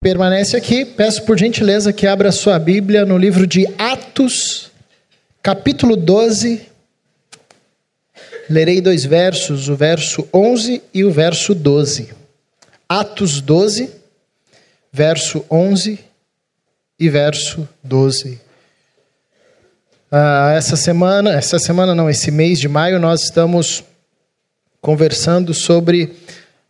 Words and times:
Permanece 0.00 0.56
aqui, 0.56 0.84
peço 0.84 1.24
por 1.24 1.36
gentileza 1.36 1.92
que 1.92 2.06
abra 2.06 2.30
sua 2.30 2.56
Bíblia 2.56 3.04
no 3.04 3.18
livro 3.18 3.48
de 3.48 3.66
Atos, 3.76 4.70
capítulo 5.42 5.96
12. 5.96 6.62
Lerei 8.48 8.80
dois 8.80 9.04
versos, 9.04 9.68
o 9.68 9.74
verso 9.74 10.28
11 10.32 10.80
e 10.94 11.02
o 11.02 11.10
verso 11.10 11.52
12. 11.52 12.10
Atos 12.88 13.40
12, 13.40 13.90
verso 14.92 15.44
11 15.50 15.98
e 16.96 17.08
verso 17.08 17.68
12. 17.82 18.40
Ah, 20.12 20.52
essa 20.56 20.76
semana, 20.76 21.32
essa 21.32 21.58
semana 21.58 21.92
não, 21.92 22.08
esse 22.08 22.30
mês 22.30 22.60
de 22.60 22.68
maio, 22.68 23.00
nós 23.00 23.24
estamos 23.24 23.82
conversando 24.80 25.52
sobre 25.52 26.14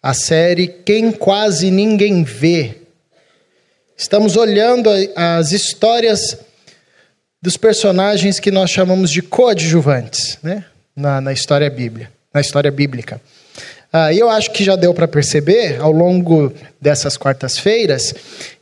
a 0.02 0.14
série 0.14 0.66
Quem 0.66 1.12
Quase 1.12 1.70
Ninguém 1.70 2.24
Vê 2.24 2.77
Estamos 4.00 4.36
olhando 4.36 4.88
as 5.16 5.50
histórias 5.50 6.38
dos 7.42 7.56
personagens 7.56 8.38
que 8.38 8.48
nós 8.48 8.70
chamamos 8.70 9.10
de 9.10 9.20
coadjuvantes, 9.20 10.38
né? 10.40 10.64
Na, 10.94 11.20
na 11.20 11.32
história 11.32 11.68
bíblia, 11.68 12.08
na 12.32 12.40
história 12.40 12.70
bíblica. 12.70 13.20
Ah, 13.92 14.12
e 14.12 14.20
eu 14.20 14.30
acho 14.30 14.52
que 14.52 14.62
já 14.62 14.76
deu 14.76 14.94
para 14.94 15.08
perceber 15.08 15.80
ao 15.80 15.90
longo 15.90 16.52
dessas 16.80 17.16
quartas-feiras 17.16 18.14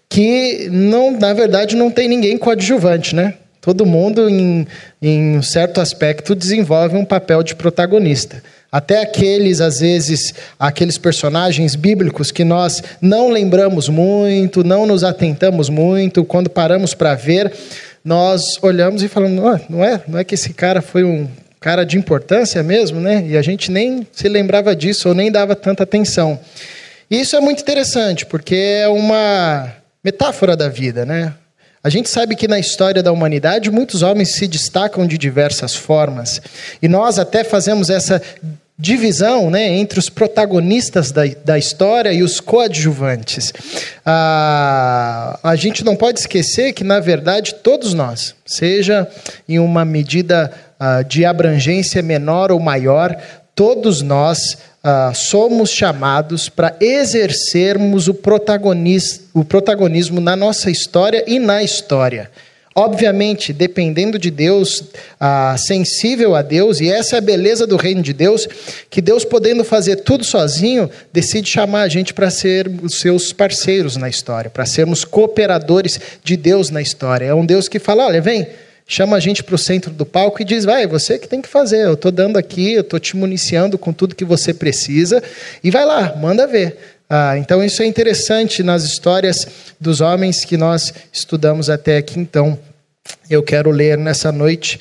que 0.09 0.70
não, 0.70 1.11
na 1.11 1.34
verdade, 1.34 1.77
não 1.77 1.91
tem 1.91 2.09
ninguém 2.09 2.39
coadjuvante, 2.39 3.14
né? 3.14 3.34
Todo 3.61 3.84
mundo, 3.84 4.30
em, 4.30 4.66
em 5.03 5.37
um 5.37 5.42
certo 5.42 5.83
aspecto, 5.83 6.34
desenvolve 6.34 6.97
um 6.97 7.05
papel 7.05 7.42
de 7.42 7.55
protagonista. 7.55 8.42
Até 8.70 9.01
aqueles, 9.01 9.61
às 9.61 9.80
vezes, 9.80 10.34
aqueles 10.59 10.98
personagens 10.98 11.75
bíblicos 11.75 12.30
que 12.30 12.45
nós 12.45 12.83
não 13.01 13.30
lembramos 13.30 13.89
muito, 13.89 14.65
não 14.65 14.87
nos 14.87 15.05
atentamos 15.05 15.69
muito, 15.69 16.25
quando 16.25 16.51
paramos 16.51 16.92
para 16.92 17.15
ver, 17.15 17.52
nós 18.05 18.59
olhamos 18.62 19.03
e 19.03 19.09
falamos: 19.09 19.42
oh, 19.42 19.72
não 19.72 19.84
é, 19.84 20.00
não 20.06 20.19
é 20.19 20.25
que 20.25 20.34
esse 20.34 20.53
cara 20.53 20.83
foi 20.83 21.05
um 21.05 21.28
cara 21.61 21.84
de 21.84 21.97
importância 21.97 22.62
mesmo, 22.62 23.00
né? 23.00 23.25
E 23.27 23.37
a 23.37 23.42
gente 23.42 23.70
nem 23.70 24.06
se 24.12 24.28
lembrava 24.28 24.75
disso 24.75 25.09
ou 25.09 25.14
nem 25.14 25.31
dava 25.33 25.56
tanta 25.56 25.83
atenção. 25.83 26.39
E 27.11 27.20
isso 27.20 27.37
é 27.37 27.41
muito 27.41 27.61
interessante, 27.61 28.27
porque 28.27 28.55
é 28.55 28.89
uma 28.89 29.72
metáfora 30.05 30.56
da 30.56 30.69
vida, 30.69 31.05
né? 31.05 31.34
A 31.87 31.89
gente 31.89 32.11
sabe 32.11 32.34
que 32.34 32.48
na 32.48 32.59
história 32.59 33.01
da 33.01 33.12
humanidade 33.12 33.70
muitos 33.70 34.03
homens 34.03 34.34
se 34.34 34.48
destacam 34.48 35.06
de 35.06 35.17
diversas 35.17 35.73
formas. 35.77 36.43
E 36.83 36.89
nós 36.89 37.17
até 37.17 37.45
fazemos 37.45 37.91
essa 37.91 38.20
divisão 38.77 39.48
né, 39.53 39.69
entre 39.69 40.01
os 40.01 40.09
protagonistas 40.11 41.12
da, 41.12 41.23
da 41.45 41.56
história 41.56 42.12
e 42.12 42.25
os 42.25 42.41
coadjuvantes. 42.41 43.53
Ah, 44.05 45.39
a 45.45 45.55
gente 45.55 45.84
não 45.84 45.95
pode 45.95 46.19
esquecer 46.19 46.73
que, 46.73 46.83
na 46.83 46.98
verdade, 46.98 47.55
todos 47.55 47.95
nós, 47.95 48.34
seja 48.45 49.06
em 49.48 49.61
uma 49.61 49.84
medida 49.84 50.53
ah, 50.81 51.03
de 51.03 51.25
abrangência 51.25 52.03
menor 52.03 52.50
ou 52.50 52.59
maior, 52.59 53.17
todos 53.55 54.03
nós 54.03 54.59
ah, 54.89 55.12
somos 55.12 55.70
chamados 55.70 56.48
para 56.48 56.77
exercermos 56.81 58.06
o, 58.06 58.12
o 59.34 59.45
protagonismo 59.45 60.20
na 60.20 60.37
nossa 60.37 60.70
história 60.70 61.25
e 61.27 61.41
na 61.41 61.61
história. 61.61 62.31
Obviamente, 62.73 63.53
dependendo 63.53 64.17
de 64.17 64.31
Deus, 64.31 64.84
ah, 65.19 65.56
sensível 65.59 66.37
a 66.37 66.43
Deus, 66.43 66.81
e 66.81 66.89
essa 66.89 67.17
é 67.17 67.19
a 67.19 67.23
beleza 67.23 67.67
do 67.67 67.75
reino 67.75 68.01
de 68.01 68.12
Deus, 68.12 68.47
que 68.89 69.01
Deus, 69.01 69.25
podendo 69.25 69.65
fazer 69.65 69.97
tudo 69.97 70.23
sozinho, 70.23 70.89
decide 71.12 71.50
chamar 71.50 71.83
a 71.83 71.89
gente 71.89 72.15
para 72.15 72.31
ser 72.31 72.71
os 72.81 73.00
seus 73.00 73.33
parceiros 73.33 73.97
na 73.97 74.09
história, 74.09 74.50
para 74.50 74.65
sermos 74.65 75.05
cooperadores 75.05 75.98
de 76.23 76.37
Deus 76.37 76.71
na 76.71 76.81
história. 76.81 77.25
É 77.25 77.34
um 77.34 77.45
Deus 77.45 77.67
que 77.67 77.81
fala: 77.81 78.06
olha, 78.06 78.21
vem, 78.21 78.47
chama 78.87 79.17
a 79.17 79.20
gente 79.20 79.42
para 79.42 79.55
o 79.55 79.59
centro 79.59 79.91
do 79.91 80.06
palco 80.06 80.41
e 80.41 80.45
diz: 80.45 80.65
vai, 80.65 80.87
você 80.87 81.19
que 81.19 81.29
tem 81.29 81.42
que 81.42 81.48
fazer, 81.48 81.87
eu 81.87 81.95
estou 81.95 82.12
dando 82.12 82.37
aqui, 82.37 82.72
eu 82.72 82.83
estou 82.83 83.00
te 83.00 83.16
municiando 83.16 83.77
com 83.77 83.93
tudo 83.93 84.15
que 84.15 84.25
você 84.25 84.55
precisa, 84.55 85.22
e 85.62 85.71
vai 85.71 85.84
lá, 85.84 86.15
manda 86.16 86.47
ver. 86.47 86.78
Ah, 87.09 87.38
então, 87.38 87.62
isso 87.62 87.83
é 87.83 87.87
interessante 87.87 88.62
nas 88.62 88.83
histórias 88.83 89.47
dos 89.81 90.00
homens 90.00 90.44
que 90.44 90.56
nós 90.56 90.93
estudamos 91.12 91.71
até 91.71 91.99
aqui. 91.99 92.19
Então, 92.19 92.59
eu 93.31 93.43
quero 93.43 93.71
ler 93.71 93.97
nessa 93.97 94.33
noite 94.33 94.81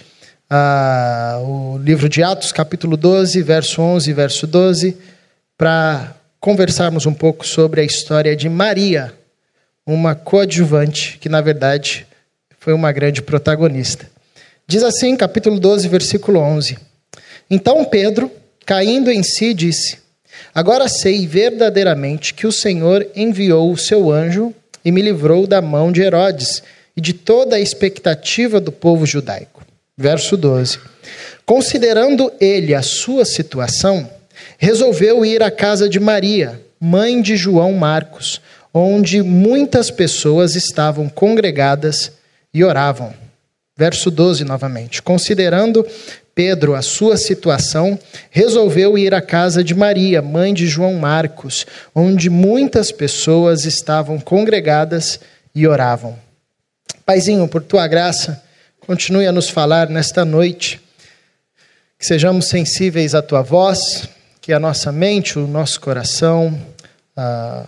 ah, 0.50 1.40
o 1.44 1.78
livro 1.78 2.10
de 2.10 2.24
Atos, 2.24 2.52
capítulo 2.52 2.98
12, 2.98 3.42
verso 3.44 3.82
11 3.82 4.10
e 4.10 4.14
verso 4.14 4.48
12, 4.48 4.98
para 5.56 6.16
conversarmos 6.40 7.06
um 7.06 7.14
pouco 7.14 7.46
sobre 7.46 7.82
a 7.82 7.84
história 7.84 8.36
de 8.36 8.50
Maria, 8.50 9.14
uma 9.86 10.16
coadjuvante 10.16 11.20
que, 11.20 11.30
na 11.30 11.42
verdade, 11.42 12.08
foi 12.66 12.74
uma 12.74 12.92
grande 12.92 13.22
protagonista. 13.22 14.10
Diz 14.66 14.82
assim, 14.82 15.16
capítulo 15.16 15.60
12, 15.60 15.88
versículo 15.88 16.40
11: 16.40 16.76
Então 17.48 17.86
Pedro, 17.86 18.32
caindo 18.66 19.12
em 19.12 19.22
si, 19.22 19.54
disse. 19.54 20.00
Agora 20.52 20.88
sei 20.88 21.28
verdadeiramente 21.28 22.34
que 22.34 22.48
o 22.48 22.52
Senhor 22.52 23.08
enviou 23.16 23.72
o 23.72 23.78
seu 23.78 24.12
anjo 24.12 24.52
e 24.84 24.92
me 24.92 25.00
livrou 25.04 25.46
da 25.46 25.62
mão 25.62 25.92
de 25.92 26.02
Herodes 26.02 26.64
e 26.98 27.02
de 27.02 27.14
toda 27.14 27.56
a 27.56 27.60
expectativa 27.60 28.60
do 28.60 28.72
povo 28.72 29.06
judaico. 29.06 29.64
Verso 29.96 30.36
12. 30.36 30.80
Considerando 31.46 32.34
ele 32.42 32.74
a 32.74 32.82
sua 32.82 33.26
situação, 33.26 34.10
resolveu 34.58 35.24
ir 35.24 35.44
à 35.44 35.52
casa 35.52 35.88
de 35.88 36.00
Maria, 36.00 36.60
mãe 36.80 37.22
de 37.22 37.38
João 37.38 37.74
Marcos, 37.74 38.42
onde 38.74 39.22
muitas 39.22 39.92
pessoas 39.92 40.56
estavam 40.56 41.08
congregadas 41.08 42.25
e 42.56 42.64
oravam. 42.64 43.14
Verso 43.78 44.10
12 44.10 44.46
novamente. 44.46 45.02
Considerando 45.02 45.86
Pedro 46.34 46.74
a 46.74 46.82
sua 46.82 47.18
situação, 47.18 48.00
resolveu 48.32 48.98
ir 48.98 49.14
à 49.14 49.22
casa 49.22 49.62
de 49.62 49.76
Maria, 49.76 50.22
mãe 50.22 50.54
de 50.54 50.66
João 50.66 50.94
Marcos, 50.94 51.66
onde 51.94 52.30
muitas 52.30 52.94
pessoas 52.94 53.66
estavam 53.66 54.18
congregadas 54.18 55.20
e 55.54 55.68
oravam. 55.68 56.18
Paizinho, 57.06 57.46
por 57.46 57.62
tua 57.62 57.86
graça, 57.88 58.42
continue 58.80 59.28
a 59.28 59.34
nos 59.34 59.50
falar 59.50 59.90
nesta 59.90 60.24
noite, 60.24 60.80
que 62.00 62.06
sejamos 62.06 62.48
sensíveis 62.48 63.14
à 63.14 63.22
tua 63.22 63.42
voz, 63.42 64.08
que 64.40 64.54
a 64.54 64.60
nossa 64.60 64.94
mente, 64.94 65.38
o 65.38 65.46
nosso 65.46 65.82
coração 65.82 66.58
ah, 67.18 67.66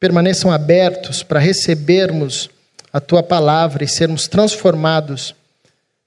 permaneçam 0.00 0.50
abertos 0.50 1.22
para 1.22 1.38
recebermos 1.38 2.50
a 2.92 3.00
tua 3.00 3.22
palavra 3.22 3.84
e 3.84 3.88
sermos 3.88 4.26
transformados 4.26 5.34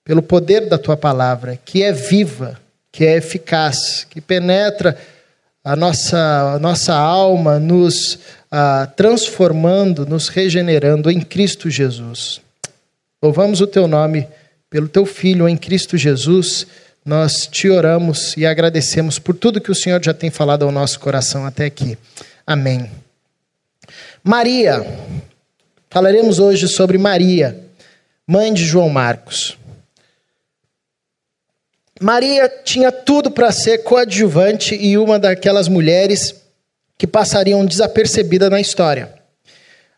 pelo 0.03 0.21
poder 0.21 0.67
da 0.67 0.77
tua 0.77 0.97
palavra, 0.97 1.57
que 1.63 1.81
é 1.81 1.91
viva, 1.91 2.59
que 2.91 3.05
é 3.05 3.17
eficaz, 3.17 4.05
que 4.09 4.19
penetra 4.19 4.97
a 5.63 5.75
nossa, 5.75 6.53
a 6.55 6.59
nossa 6.59 6.93
alma, 6.93 7.57
nos 7.57 8.19
ah, 8.51 8.87
transformando, 8.97 10.05
nos 10.05 10.27
regenerando 10.27 11.09
em 11.09 11.21
Cristo 11.21 11.69
Jesus. 11.69 12.41
Louvamos 13.21 13.61
o 13.61 13.67
teu 13.67 13.87
nome 13.87 14.27
pelo 14.69 14.89
teu 14.89 15.05
Filho 15.05 15.47
em 15.47 15.55
Cristo 15.55 15.97
Jesus. 15.97 16.67
Nós 17.05 17.47
te 17.47 17.69
oramos 17.69 18.35
e 18.35 18.45
agradecemos 18.45 19.19
por 19.19 19.35
tudo 19.35 19.61
que 19.61 19.71
o 19.71 19.75
Senhor 19.75 20.03
já 20.03 20.13
tem 20.13 20.29
falado 20.29 20.63
ao 20.63 20.71
nosso 20.71 20.99
coração 20.99 21.45
até 21.45 21.65
aqui. 21.65 21.97
Amém. 22.45 22.91
Maria. 24.23 24.85
Falaremos 25.93 26.39
hoje 26.39 26.67
sobre 26.67 26.97
Maria, 26.97 27.55
mãe 28.25 28.51
de 28.51 28.65
João 28.65 28.89
Marcos. 28.89 29.59
Maria 32.01 32.49
tinha 32.65 32.91
tudo 32.91 33.29
para 33.29 33.51
ser 33.51 33.83
coadjuvante 33.83 34.73
e 34.73 34.97
uma 34.97 35.19
daquelas 35.19 35.67
mulheres 35.67 36.33
que 36.97 37.05
passariam 37.05 37.63
desapercebida 37.63 38.49
na 38.49 38.59
história 38.59 39.13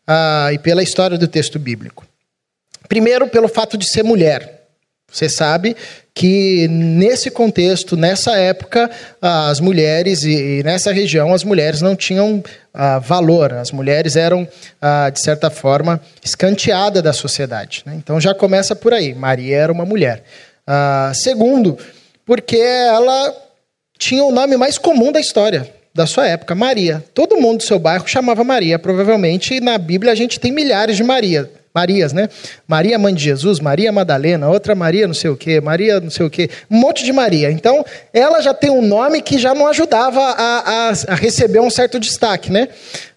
ah, 0.05 0.49
e 0.51 0.59
pela 0.59 0.83
história 0.83 1.17
do 1.17 1.29
texto 1.29 1.57
bíblico. 1.57 2.05
Primeiro, 2.89 3.29
pelo 3.29 3.47
fato 3.47 3.77
de 3.77 3.89
ser 3.89 4.03
mulher. 4.03 4.67
Você 5.09 5.29
sabe 5.29 5.77
que 6.15 6.65
nesse 6.69 7.29
contexto, 7.29 7.97
nessa 7.97 8.37
época, 8.37 8.89
as 9.21 9.59
mulheres 9.59 10.23
e 10.23 10.63
nessa 10.63 10.93
região 10.93 11.33
as 11.33 11.43
mulheres 11.43 11.81
não 11.81 11.93
tinham 11.93 12.41
ah, 12.73 12.99
valor. 12.99 13.53
As 13.53 13.69
mulheres 13.69 14.15
eram 14.15 14.47
ah, 14.81 15.09
de 15.09 15.19
certa 15.19 15.49
forma 15.49 15.99
escanteadas 16.23 17.03
da 17.03 17.11
sociedade. 17.11 17.83
Né? 17.85 17.95
Então 17.97 18.19
já 18.19 18.33
começa 18.33 18.73
por 18.73 18.93
aí. 18.93 19.13
Maria 19.13 19.57
era 19.57 19.71
uma 19.73 19.83
mulher. 19.83 20.23
Ah, 20.65 21.11
segundo, 21.13 21.77
porque 22.25 22.57
ela 22.57 23.35
tinha 23.99 24.23
o 24.23 24.31
nome 24.31 24.55
mais 24.55 24.77
comum 24.77 25.11
da 25.11 25.19
história 25.19 25.69
da 25.93 26.07
sua 26.07 26.27
época, 26.27 26.55
Maria. 26.55 27.03
Todo 27.13 27.39
mundo 27.39 27.57
do 27.57 27.63
seu 27.63 27.77
bairro 27.77 28.07
chamava 28.07 28.41
Maria, 28.41 28.79
provavelmente, 28.79 29.59
na 29.59 29.77
Bíblia 29.77 30.13
a 30.13 30.15
gente 30.15 30.39
tem 30.39 30.51
milhares 30.51 30.95
de 30.95 31.03
Maria. 31.03 31.51
Marias, 31.75 32.13
né? 32.13 32.29
Maria, 32.65 32.97
mãe 32.97 33.13
de 33.13 33.21
Jesus, 33.21 33.59
Maria 33.59 33.91
Madalena, 33.91 34.47
outra 34.49 34.73
Maria 34.73 35.07
não 35.07 35.13
sei 35.13 35.29
o 35.29 35.35
quê, 35.35 35.59
Maria 35.59 35.99
não 35.99 36.09
sei 36.09 36.25
o 36.25 36.29
quê, 36.29 36.49
um 36.71 36.77
monte 36.77 37.03
de 37.03 37.11
Maria. 37.11 37.51
Então, 37.51 37.85
ela 38.13 38.39
já 38.39 38.53
tem 38.53 38.69
um 38.69 38.81
nome 38.81 39.21
que 39.21 39.37
já 39.37 39.53
não 39.53 39.67
ajudava 39.67 40.21
a, 40.21 40.89
a, 40.89 40.93
a 41.09 41.15
receber 41.15 41.59
um 41.59 41.69
certo 41.69 41.99
destaque, 41.99 42.49
né? 42.49 42.69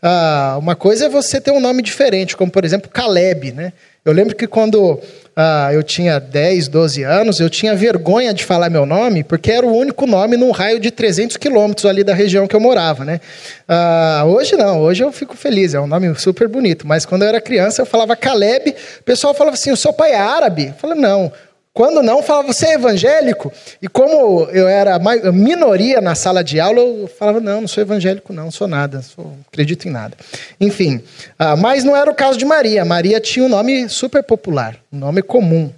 Ah, 0.03 0.57
uma 0.59 0.75
coisa 0.75 1.07
é 1.07 1.09
você 1.09 1.41
ter 1.41 1.53
um 1.53 1.61
nome 1.61 1.83
diferente, 1.83 2.37
como 2.37 2.51
por 2.51 2.65
exemplo 2.65 2.91
Caleb, 2.91 3.53
né? 3.53 3.73
Eu 4.05 4.13
lembro 4.13 4.35
que 4.35 4.47
quando 4.47 4.99
ah, 5.41 5.73
eu 5.73 5.85
tinha 5.85 6.19
10, 6.19 6.67
12 6.67 7.05
anos, 7.05 7.39
eu 7.39 7.49
tinha 7.49 7.73
vergonha 7.73 8.35
de 8.35 8.45
falar 8.45 8.69
meu 8.69 8.85
nome, 8.85 9.23
porque 9.23 9.53
era 9.53 9.65
o 9.65 9.73
único 9.73 10.05
nome 10.05 10.37
num 10.37 10.51
raio 10.51 10.81
de 10.81 10.91
300 10.91 11.37
quilômetros 11.37 11.87
ali 11.87 12.03
da 12.03 12.13
região 12.13 12.49
que 12.49 12.57
eu 12.57 12.61
morava, 12.61 13.05
né? 13.05 13.21
Ah, 13.69 14.25
hoje 14.27 14.57
não, 14.57 14.81
hoje 14.81 15.05
eu 15.05 15.13
fico 15.13 15.37
feliz, 15.37 15.75
é 15.75 15.81
um 15.81 15.87
nome 15.87 16.13
super 16.17 16.49
bonito, 16.49 16.89
mas 16.89 17.07
quando 17.07 17.23
eu 17.23 17.29
era 17.29 17.41
criança 17.41 17.83
eu 17.83 17.87
falava 17.87 18.17
Caleb, 18.17 18.75
o 18.99 19.03
pessoal 19.05 19.33
falava 19.33 19.55
assim, 19.55 19.71
o 19.71 19.77
seu 19.77 19.93
pai 19.93 20.11
é 20.11 20.19
árabe? 20.19 20.67
Eu 20.67 20.75
falei, 20.75 20.99
não, 20.99 21.31
quando 21.79 22.03
não, 22.03 22.25
falava, 22.25 22.53
você 22.53 22.67
é 22.67 22.75
evangélico? 22.75 23.53
E 23.81 23.87
como 23.87 24.49
eu 24.51 24.67
era 24.67 24.99
minoria 25.33 26.01
na 26.01 26.17
sala 26.17 26.43
de 26.43 26.59
aula, 26.59 26.81
eu 26.81 27.07
falava, 27.07 27.39
não, 27.39 27.61
não 27.61 27.69
sou 27.69 27.81
evangélico, 27.81 28.33
não, 28.33 28.51
sou 28.51 28.67
nada, 28.67 29.01
sou, 29.01 29.37
acredito 29.47 29.87
em 29.87 29.93
nada. 29.93 30.17
Enfim, 30.61 30.97
uh, 30.97 31.57
mas 31.57 31.85
não 31.85 31.95
era 31.95 32.11
o 32.11 32.15
caso 32.17 32.37
de 32.37 32.45
Maria. 32.45 32.85
Maria 32.85 33.21
tinha 33.21 33.45
um 33.45 33.49
nome 33.49 33.89
super 33.89 34.25
popular, 34.25 34.75
um 34.93 34.99
nome 34.99 35.23
comum. 35.23 35.73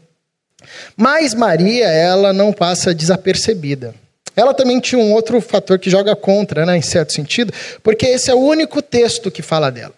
Mas 0.97 1.35
Maria, 1.35 1.89
ela 1.89 2.33
não 2.33 2.51
passa 2.51 2.95
desapercebida. 2.95 3.95
Ela 4.35 4.55
também 4.55 4.81
tinha 4.81 4.99
um 4.99 5.13
outro 5.13 5.39
fator 5.43 5.79
que 5.79 5.91
joga 5.91 6.17
contra, 6.17 6.65
né, 6.65 6.79
em 6.79 6.83
certo 6.83 7.13
sentido, 7.13 7.53
porque 7.83 8.07
esse 8.07 8.31
é 8.31 8.35
o 8.35 8.41
único 8.41 8.81
texto 8.81 9.31
que 9.31 9.43
fala 9.43 9.69
dela. 9.69 9.93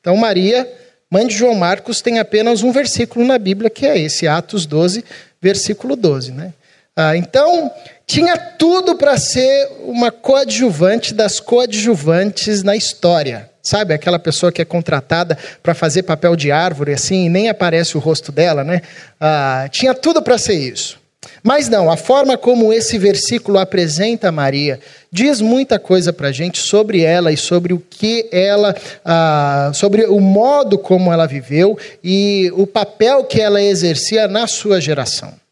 Então, 0.00 0.16
Maria 0.16 0.68
Mãe 1.14 1.28
de 1.28 1.36
João 1.36 1.54
Marcos 1.54 2.02
tem 2.02 2.18
apenas 2.18 2.64
um 2.64 2.72
versículo 2.72 3.24
na 3.24 3.38
Bíblia, 3.38 3.70
que 3.70 3.86
é 3.86 3.96
esse, 3.96 4.26
Atos 4.26 4.66
12, 4.66 5.04
versículo 5.40 5.94
12. 5.94 6.32
Né? 6.32 6.52
Ah, 6.96 7.16
então, 7.16 7.70
tinha 8.04 8.36
tudo 8.36 8.96
para 8.96 9.16
ser 9.16 9.68
uma 9.84 10.10
coadjuvante 10.10 11.14
das 11.14 11.38
coadjuvantes 11.38 12.64
na 12.64 12.74
história. 12.74 13.48
Sabe, 13.62 13.94
aquela 13.94 14.18
pessoa 14.18 14.50
que 14.50 14.60
é 14.60 14.64
contratada 14.64 15.38
para 15.62 15.72
fazer 15.72 16.02
papel 16.02 16.34
de 16.34 16.50
árvore 16.50 16.92
assim, 16.92 17.26
e 17.26 17.28
nem 17.28 17.48
aparece 17.48 17.96
o 17.96 18.00
rosto 18.00 18.32
dela, 18.32 18.64
né? 18.64 18.82
Ah, 19.20 19.68
tinha 19.70 19.94
tudo 19.94 20.20
para 20.20 20.36
ser 20.36 20.54
isso. 20.54 20.98
Mas 21.42 21.68
não, 21.68 21.90
a 21.90 21.96
forma 21.96 22.36
como 22.36 22.72
esse 22.72 22.98
versículo 22.98 23.58
apresenta 23.58 24.32
Maria 24.32 24.80
diz 25.14 25.40
muita 25.40 25.78
coisa 25.78 26.12
para 26.12 26.28
a 26.28 26.32
gente 26.32 26.58
sobre 26.58 27.02
ela 27.02 27.30
e 27.30 27.36
sobre 27.36 27.72
o 27.72 27.78
que 27.78 28.28
ela, 28.32 28.74
ah, 29.04 29.70
sobre 29.72 30.06
o 30.06 30.18
modo 30.18 30.76
como 30.76 31.12
ela 31.12 31.24
viveu 31.24 31.78
e 32.02 32.52
o 32.56 32.66
papel 32.66 33.22
que 33.22 33.40
ela 33.40 33.62
exercia 33.62 34.26
na 34.26 34.48
sua 34.48 34.80
geração. 34.80 35.43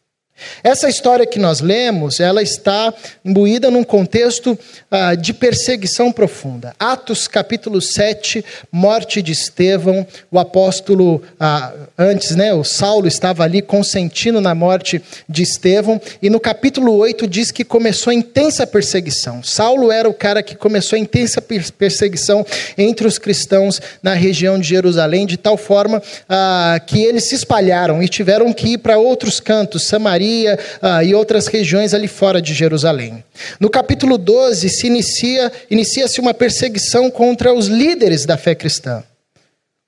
Essa 0.63 0.89
história 0.89 1.25
que 1.25 1.39
nós 1.39 1.59
lemos, 1.59 2.19
ela 2.19 2.41
está 2.41 2.93
imbuída 3.23 3.69
num 3.69 3.83
contexto 3.83 4.57
ah, 4.89 5.15
de 5.15 5.33
perseguição 5.33 6.11
profunda. 6.11 6.73
Atos 6.79 7.27
capítulo 7.27 7.81
7, 7.81 8.43
morte 8.71 9.21
de 9.21 9.31
Estevão, 9.31 10.05
o 10.31 10.39
apóstolo, 10.39 11.21
ah, 11.39 11.73
antes, 11.97 12.35
né, 12.35 12.53
o 12.53 12.63
Saulo 12.63 13.07
estava 13.07 13.43
ali 13.43 13.61
consentindo 13.61 14.41
na 14.41 14.53
morte 14.55 15.01
de 15.27 15.43
Estevão, 15.43 15.99
e 16.21 16.29
no 16.29 16.39
capítulo 16.39 16.95
8 16.95 17.27
diz 17.27 17.51
que 17.51 17.63
começou 17.63 18.11
a 18.11 18.13
intensa 18.13 18.65
perseguição. 18.65 19.43
Saulo 19.43 19.91
era 19.91 20.07
o 20.09 20.13
cara 20.13 20.43
que 20.43 20.55
começou 20.55 20.95
a 20.95 20.99
intensa 20.99 21.41
perseguição 21.41 22.45
entre 22.77 23.07
os 23.07 23.17
cristãos 23.17 23.81
na 24.01 24.13
região 24.13 24.59
de 24.59 24.67
Jerusalém, 24.67 25.25
de 25.25 25.37
tal 25.37 25.57
forma 25.57 26.01
ah, 26.27 26.79
que 26.85 27.01
eles 27.01 27.25
se 27.25 27.35
espalharam 27.35 28.01
e 28.01 28.07
tiveram 28.07 28.51
que 28.53 28.73
ir 28.73 28.77
para 28.77 28.97
outros 28.97 29.39
cantos, 29.39 29.83
Samaria, 29.83 30.32
Samaria 30.33 30.59
ah, 30.81 31.03
e 31.03 31.13
outras 31.13 31.47
regiões 31.47 31.93
ali 31.93 32.07
fora 32.07 32.41
de 32.41 32.53
Jerusalém. 32.53 33.23
No 33.59 33.69
capítulo 33.69 34.17
12 34.17 34.69
se 34.69 34.87
inicia 34.87 35.51
inicia-se 35.69 36.19
uma 36.19 36.33
perseguição 36.33 37.11
contra 37.11 37.53
os 37.53 37.67
líderes 37.67 38.25
da 38.25 38.37
fé 38.37 38.55
cristã, 38.55 39.03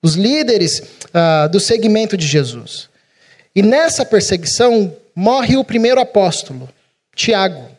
os 0.04 0.14
líderes 0.16 0.84
ah, 1.14 1.48
do 1.48 1.60
segmento 1.60 2.16
de 2.16 2.28
Jesus. 2.28 2.90
E 3.56 3.62
nessa 3.62 4.06
perseguição 4.06 4.96
morre 5.16 5.58
o 5.58 5.64
primeiro 5.64 6.00
apóstolo, 6.00 6.70
Tiago. 7.16 7.72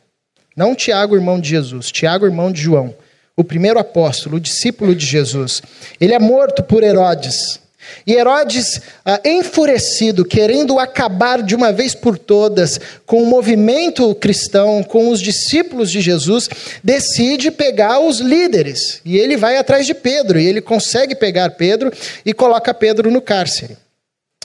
Não 0.57 0.75
Tiago, 0.75 1.15
irmão 1.15 1.39
de 1.39 1.51
Jesus, 1.51 1.93
Tiago, 1.93 2.25
irmão 2.25 2.51
de 2.51 2.62
João. 2.62 2.95
O 3.37 3.45
primeiro 3.45 3.79
apóstolo, 3.79 4.37
o 4.37 4.41
discípulo 4.41 4.95
de 4.95 5.05
Jesus. 5.05 5.62
Ele 6.01 6.15
é 6.15 6.19
morto 6.19 6.62
por 6.62 6.83
Herodes. 6.83 7.61
E 8.06 8.15
Herodes, 8.15 8.81
ah, 9.05 9.21
enfurecido, 9.25 10.25
querendo 10.25 10.79
acabar 10.79 11.43
de 11.43 11.55
uma 11.55 11.73
vez 11.73 11.94
por 11.94 12.19
todas 12.19 12.79
com 13.05 13.23
o 13.23 13.27
movimento 13.27 14.15
cristão, 14.15 14.83
com 14.83 15.11
os 15.11 15.21
discípulos 15.21 15.91
de 15.91 16.00
Jesus, 16.00 16.49
decide 16.83 17.50
pegar 17.50 18.00
os 18.00 18.21
líderes. 18.21 19.00
E 19.05 19.17
ele 19.17 19.37
vai 19.37 19.56
atrás 19.56 19.87
de 19.87 19.94
Pedro, 19.94 20.38
e 20.38 20.47
ele 20.47 20.61
consegue 20.61 21.15
pegar 21.15 21.50
Pedro 21.50 21.93
e 22.25 22.33
coloca 22.33 22.73
Pedro 22.73 23.11
no 23.11 23.21
cárcere. 23.21 23.77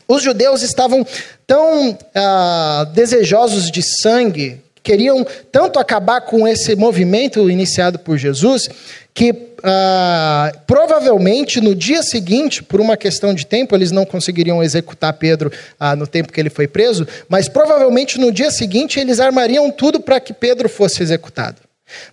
Os 0.08 0.22
judeus 0.22 0.62
estavam 0.62 1.06
tão 1.48 1.98
ah, 2.14 2.86
desejosos 2.94 3.72
de 3.72 3.82
sangue, 3.82 4.62
queriam 4.84 5.26
tanto 5.52 5.80
acabar 5.80 6.22
com 6.22 6.48
esse 6.48 6.76
movimento 6.76 7.50
iniciado 7.50 8.00
por 8.00 8.18
Jesus, 8.18 8.70
que 9.14 9.52
ah, 9.64 10.52
provavelmente 10.66 11.62
no 11.62 11.76
dia 11.76 12.02
seguinte, 12.02 12.64
por 12.64 12.80
uma 12.80 12.98
questão 12.98 13.34
de 13.34 13.46
tempo, 13.46 13.76
eles 13.76 13.92
não 13.92 14.06
conseguiriam 14.06 14.64
executar 14.64 15.14
Pedro 15.14 15.52
ah, 15.80 15.96
no 15.96 16.08
tempo 16.08 16.32
que 16.32 16.40
ele 16.40 16.50
foi 16.50 16.68
preso, 16.68 17.08
mas 17.30 17.48
provavelmente 17.48 18.20
no 18.20 18.32
dia 18.32 18.52
seguinte 18.52 19.00
eles 19.00 19.20
armariam 19.20 19.70
tudo 19.70 20.00
para 20.00 20.20
que 20.20 20.34
Pedro 20.34 20.68
fosse 20.68 21.04
executado. 21.04 21.58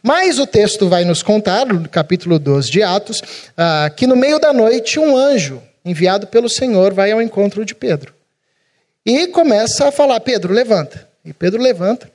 Mas 0.02 0.38
o 0.38 0.46
texto 0.46 0.88
vai 0.88 1.04
nos 1.04 1.22
contar, 1.22 1.66
no 1.66 1.88
capítulo 1.88 2.38
12 2.38 2.70
de 2.70 2.82
Atos, 2.82 3.22
ah, 3.56 3.90
que 3.94 4.06
no 4.06 4.16
meio 4.16 4.38
da 4.38 4.52
noite 4.52 4.98
um 4.98 5.16
anjo 5.16 5.62
enviado 5.84 6.26
pelo 6.26 6.48
Senhor 6.48 6.92
vai 6.92 7.12
ao 7.12 7.22
encontro 7.22 7.64
de 7.64 7.74
Pedro. 7.74 8.12
E 9.06 9.28
começa 9.28 9.88
a 9.88 9.92
falar: 9.92 10.20
Pedro, 10.20 10.52
levanta. 10.52 11.08
E 11.24 11.32
Pedro 11.32 11.62
levanta. 11.62 12.10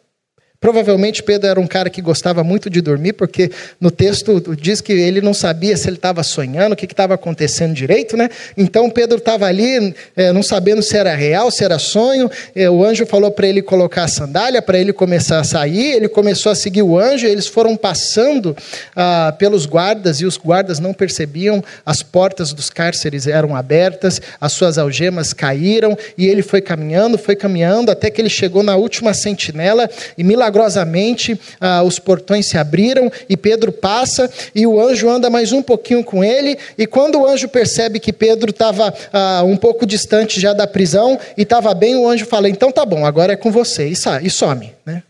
Provavelmente 0.63 1.21
Pedro 1.21 1.49
era 1.49 1.59
um 1.59 1.67
cara 1.67 1.89
que 1.89 2.01
gostava 2.01 2.41
muito 2.41 2.69
de 2.69 2.79
dormir, 2.79 3.11
porque 3.11 3.51
no 3.81 3.91
texto 3.91 4.41
diz 4.55 4.79
que 4.79 4.93
ele 4.93 5.19
não 5.19 5.33
sabia 5.33 5.75
se 5.75 5.89
ele 5.89 5.97
estava 5.97 6.23
sonhando, 6.23 6.71
o 6.71 6.75
que 6.77 6.85
estava 6.85 7.15
acontecendo 7.15 7.73
direito, 7.73 8.15
né? 8.15 8.29
Então 8.55 8.89
Pedro 8.89 9.17
estava 9.17 9.45
ali, 9.45 9.93
é, 10.15 10.31
não 10.31 10.41
sabendo 10.41 10.81
se 10.81 10.95
era 10.95 11.13
real, 11.13 11.51
se 11.51 11.65
era 11.65 11.77
sonho. 11.77 12.31
É, 12.55 12.69
o 12.69 12.81
anjo 12.81 13.05
falou 13.05 13.29
para 13.29 13.45
ele 13.45 13.61
colocar 13.61 14.05
a 14.05 14.07
sandália, 14.07 14.61
para 14.61 14.79
ele 14.79 14.93
começar 14.93 15.41
a 15.41 15.43
sair. 15.43 15.95
Ele 15.95 16.07
começou 16.07 16.49
a 16.49 16.55
seguir 16.55 16.83
o 16.83 16.97
anjo. 16.97 17.27
Eles 17.27 17.45
foram 17.45 17.75
passando 17.75 18.55
ah, 18.95 19.35
pelos 19.37 19.65
guardas 19.65 20.21
e 20.21 20.25
os 20.25 20.37
guardas 20.37 20.79
não 20.79 20.93
percebiam. 20.93 21.61
As 21.85 22.01
portas 22.01 22.53
dos 22.53 22.69
cárceres 22.69 23.27
eram 23.27 23.53
abertas, 23.53 24.21
as 24.39 24.53
suas 24.53 24.77
algemas 24.77 25.33
caíram 25.33 25.97
e 26.17 26.25
ele 26.25 26.41
foi 26.41 26.61
caminhando, 26.61 27.17
foi 27.17 27.35
caminhando 27.35 27.91
até 27.91 28.09
que 28.09 28.21
ele 28.21 28.29
chegou 28.29 28.63
na 28.63 28.77
última 28.77 29.13
sentinela 29.13 29.89
e 30.17 30.23
milagrosamente 30.23 30.52
milagrosamente 30.53 31.39
ah, 31.59 31.81
os 31.83 31.97
portões 31.97 32.47
se 32.47 32.57
abriram 32.57 33.11
e 33.27 33.35
Pedro 33.35 33.71
passa 33.71 34.29
e 34.53 34.67
o 34.67 34.79
anjo 34.79 35.09
anda 35.09 35.29
mais 35.29 35.51
um 35.51 35.61
pouquinho 35.61 36.03
com 36.03 36.23
ele. 36.23 36.57
E 36.77 36.85
quando 36.85 37.19
o 37.19 37.27
anjo 37.27 37.47
percebe 37.47 37.99
que 37.99 38.13
Pedro 38.13 38.51
estava 38.51 38.93
ah, 39.11 39.41
um 39.43 39.57
pouco 39.57 39.85
distante 39.85 40.39
já 40.39 40.53
da 40.53 40.67
prisão 40.67 41.19
e 41.35 41.41
estava 41.41 41.73
bem, 41.73 41.95
o 41.95 42.07
anjo 42.07 42.25
fala: 42.25 42.47
Então 42.47 42.71
tá 42.71 42.85
bom, 42.85 43.05
agora 43.05 43.33
é 43.33 43.35
com 43.35 43.51
você. 43.51 43.89
E, 43.89 43.95
e 44.21 44.29
some. 44.29 44.71
Né? 44.85 45.01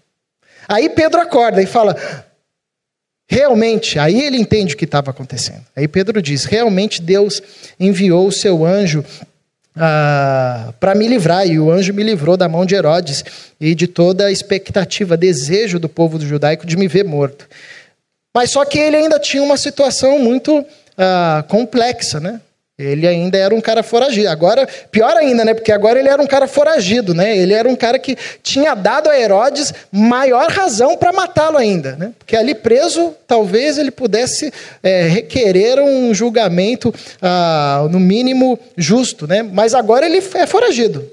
Aí 0.67 0.89
Pedro 0.89 1.19
acorda 1.19 1.61
e 1.61 1.65
fala: 1.65 1.95
Realmente, 3.27 3.99
aí 3.99 4.21
ele 4.21 4.37
entende 4.37 4.73
o 4.73 4.77
que 4.77 4.85
estava 4.85 5.11
acontecendo. 5.11 5.63
Aí 5.75 5.87
Pedro 5.87 6.21
diz: 6.21 6.45
Realmente 6.45 7.01
Deus 7.01 7.41
enviou 7.79 8.27
o 8.27 8.31
seu 8.31 8.65
anjo 8.65 9.03
ah, 9.75 10.73
para 10.79 10.95
me 10.95 11.07
livrar, 11.07 11.47
e 11.47 11.59
o 11.59 11.71
anjo 11.71 11.93
me 11.93 12.03
livrou 12.03 12.37
da 12.37 12.47
mão 12.47 12.65
de 12.65 12.75
Herodes 12.75 13.23
e 13.59 13.73
de 13.73 13.87
toda 13.87 14.27
a 14.27 14.31
expectativa, 14.31 15.17
desejo 15.17 15.79
do 15.79 15.89
povo 15.89 16.19
judaico 16.19 16.65
de 16.65 16.77
me 16.77 16.87
ver 16.87 17.03
morto. 17.03 17.47
Mas 18.35 18.51
só 18.51 18.65
que 18.65 18.79
ele 18.79 18.97
ainda 18.97 19.19
tinha 19.19 19.43
uma 19.43 19.57
situação 19.57 20.19
muito 20.19 20.65
ah, 20.97 21.43
complexa, 21.47 22.19
né? 22.19 22.39
Ele 22.77 23.07
ainda 23.07 23.37
era 23.37 23.53
um 23.53 23.61
cara 23.61 23.83
foragido. 23.83 24.27
Agora, 24.29 24.67
pior 24.91 25.15
ainda, 25.15 25.45
né? 25.45 25.53
Porque 25.53 25.71
agora 25.71 25.99
ele 25.99 26.09
era 26.09 26.19
um 26.19 26.25
cara 26.25 26.47
foragido, 26.47 27.13
né? 27.13 27.37
Ele 27.37 27.53
era 27.53 27.69
um 27.69 27.75
cara 27.75 27.99
que 27.99 28.17
tinha 28.41 28.73
dado 28.73 29.11
a 29.11 29.19
Herodes 29.19 29.71
maior 29.91 30.49
razão 30.49 30.97
para 30.97 31.13
matá-lo 31.13 31.57
ainda, 31.57 31.95
né? 31.95 32.13
Porque 32.17 32.35
ali 32.35 32.55
preso, 32.55 33.13
talvez 33.27 33.77
ele 33.77 33.91
pudesse 33.91 34.51
é, 34.81 35.03
requerer 35.03 35.79
um 35.79 36.15
julgamento, 36.15 36.91
ah, 37.21 37.85
no 37.91 37.99
mínimo, 37.99 38.57
justo, 38.75 39.27
né? 39.27 39.43
Mas 39.43 39.75
agora 39.75 40.07
ele 40.07 40.17
é 40.17 40.47
foragido. 40.47 41.07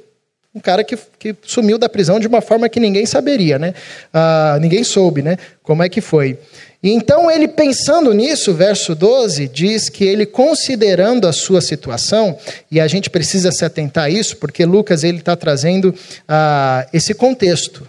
Um 0.52 0.58
cara 0.58 0.82
que, 0.82 0.98
que 1.18 1.34
sumiu 1.42 1.78
da 1.78 1.88
prisão 1.88 2.18
de 2.18 2.26
uma 2.26 2.40
forma 2.40 2.68
que 2.68 2.80
ninguém 2.80 3.06
saberia, 3.06 3.56
né? 3.56 3.72
Ah, 4.12 4.58
ninguém 4.60 4.82
soube, 4.82 5.22
né? 5.22 5.36
Como 5.62 5.82
é 5.82 5.88
que 5.88 6.00
foi. 6.00 6.36
E 6.82 6.90
então 6.90 7.30
ele 7.30 7.46
pensando 7.46 8.12
nisso, 8.12 8.54
verso 8.54 8.94
12, 8.94 9.46
diz 9.48 9.88
que 9.88 10.02
ele 10.02 10.26
considerando 10.26 11.28
a 11.28 11.32
sua 11.32 11.60
situação, 11.60 12.36
e 12.70 12.80
a 12.80 12.88
gente 12.88 13.10
precisa 13.10 13.52
se 13.52 13.64
atentar 13.64 14.04
a 14.04 14.10
isso, 14.10 14.38
porque 14.38 14.64
Lucas 14.64 15.04
ele 15.04 15.18
está 15.18 15.36
trazendo 15.36 15.94
ah, 16.26 16.86
esse 16.92 17.14
contexto. 17.14 17.86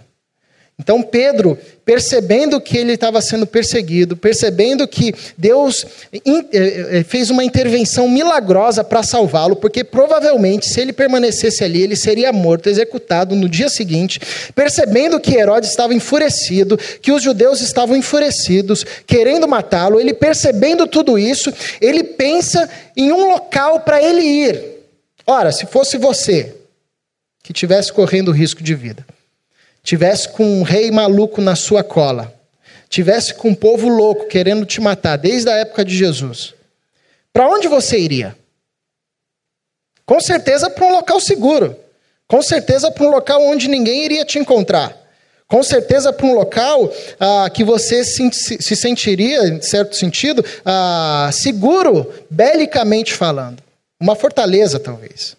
Então 0.77 1.01
Pedro, 1.01 1.57
percebendo 1.91 2.61
que 2.61 2.77
ele 2.77 2.93
estava 2.93 3.21
sendo 3.21 3.45
perseguido, 3.45 4.15
percebendo 4.15 4.87
que 4.87 5.13
Deus 5.37 5.85
eh, 6.13 6.21
eh, 6.53 7.03
fez 7.03 7.29
uma 7.29 7.43
intervenção 7.43 8.07
milagrosa 8.07 8.81
para 8.81 9.03
salvá-lo, 9.03 9.57
porque 9.57 9.83
provavelmente 9.83 10.69
se 10.69 10.79
ele 10.79 10.93
permanecesse 10.93 11.65
ali, 11.65 11.81
ele 11.81 11.97
seria 11.97 12.31
morto, 12.31 12.69
executado 12.69 13.35
no 13.35 13.49
dia 13.49 13.67
seguinte, 13.67 14.21
percebendo 14.55 15.19
que 15.19 15.35
Herodes 15.35 15.69
estava 15.69 15.93
enfurecido, 15.93 16.77
que 16.77 17.11
os 17.11 17.21
judeus 17.21 17.59
estavam 17.59 17.97
enfurecidos, 17.97 18.85
querendo 19.05 19.45
matá-lo, 19.45 19.99
ele 19.99 20.13
percebendo 20.13 20.87
tudo 20.87 21.19
isso, 21.19 21.53
ele 21.81 22.05
pensa 22.05 22.69
em 22.95 23.11
um 23.11 23.27
local 23.27 23.81
para 23.81 24.01
ele 24.01 24.21
ir. 24.21 24.63
Ora, 25.27 25.51
se 25.51 25.65
fosse 25.65 25.97
você 25.97 26.55
que 27.43 27.51
tivesse 27.51 27.91
correndo 27.91 28.31
risco 28.31 28.63
de 28.63 28.75
vida, 28.75 29.05
tivesse 29.83 30.29
com 30.29 30.43
um 30.43 30.63
rei 30.63 30.91
maluco 30.91 31.41
na 31.41 31.55
sua 31.55 31.83
cola, 31.83 32.33
tivesse 32.89 33.33
com 33.33 33.49
um 33.49 33.55
povo 33.55 33.87
louco 33.87 34.27
querendo 34.27 34.65
te 34.65 34.79
matar 34.81 35.17
desde 35.17 35.49
a 35.49 35.57
época 35.57 35.83
de 35.83 35.95
Jesus, 35.95 36.53
para 37.33 37.47
onde 37.47 37.67
você 37.67 37.97
iria? 37.97 38.35
Com 40.05 40.19
certeza 40.19 40.69
para 40.69 40.85
um 40.85 40.91
local 40.91 41.19
seguro. 41.19 41.75
Com 42.27 42.41
certeza 42.41 42.91
para 42.91 43.05
um 43.05 43.09
local 43.09 43.41
onde 43.43 43.67
ninguém 43.67 44.05
iria 44.05 44.25
te 44.25 44.39
encontrar. 44.39 44.97
Com 45.47 45.61
certeza 45.63 46.13
para 46.13 46.25
um 46.25 46.33
local 46.33 46.89
ah, 47.19 47.49
que 47.49 47.63
você 47.63 48.05
se, 48.05 48.31
se, 48.31 48.75
sentiria, 48.75 49.49
em 49.49 49.61
certo 49.61 49.97
sentido, 49.97 50.43
ah, 50.65 51.29
seguro, 51.33 52.09
belicamente 52.29 53.13
falando. 53.13 53.61
Uma 53.99 54.15
fortaleza, 54.15 54.79
talvez. 54.79 55.35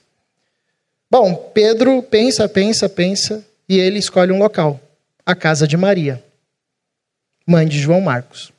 Bom, 1.10 1.34
Pedro 1.54 2.02
pensa, 2.02 2.48
pensa, 2.48 2.88
pensa 2.88 3.42
e 3.72 3.80
ele 3.80 3.98
escolhe 3.98 4.30
um 4.30 4.38
local, 4.38 4.78
a 5.24 5.34
casa 5.34 5.66
de 5.66 5.78
Maria, 5.78 6.22
mãe 7.46 7.66
de 7.66 7.78
João 7.78 8.02
Marcos. 8.02 8.52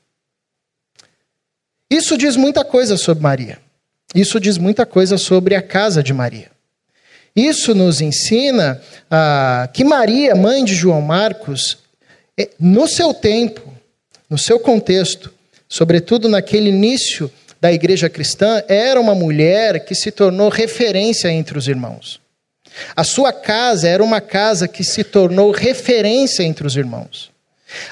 Isso 1.88 2.18
diz 2.18 2.36
muita 2.36 2.66
coisa 2.66 2.98
sobre 2.98 3.22
Maria. 3.22 3.60
Isso 4.16 4.40
diz 4.40 4.58
muita 4.58 4.88
coisa 4.88 5.16
sobre 5.20 5.54
a 5.54 5.62
casa 5.62 6.02
de 6.02 6.12
Maria. 6.12 6.50
Isso 7.36 7.76
nos 7.76 8.02
ensina 8.02 8.82
ah, 9.08 9.70
que 9.72 9.84
Maria, 9.84 10.34
mãe 10.34 10.66
de 10.66 10.74
João 10.74 11.00
Marcos, 11.00 11.78
é, 12.36 12.50
no 12.60 12.88
seu 12.88 13.14
tempo, 13.14 13.72
no 14.28 14.38
seu 14.40 14.60
contexto, 14.60 15.32
sobretudo 15.70 16.28
naquele 16.28 16.70
início 16.70 17.32
da 17.62 17.72
igreja 17.72 18.10
cristã, 18.10 18.64
era 18.68 19.00
uma 19.00 19.14
mulher 19.14 19.86
que 19.86 19.94
se 19.94 20.10
tornou 20.10 20.50
referência 20.50 21.32
entre 21.32 21.56
os 21.56 21.68
irmãos. 21.68 22.23
A 22.96 23.04
sua 23.04 23.32
casa 23.32 23.88
era 23.88 24.04
uma 24.04 24.22
casa 24.22 24.68
que 24.68 24.84
se 24.84 25.04
tornou 25.04 25.52
referência 25.52 26.44
entre 26.44 26.66
os 26.66 26.76
irmãos. 26.76 27.32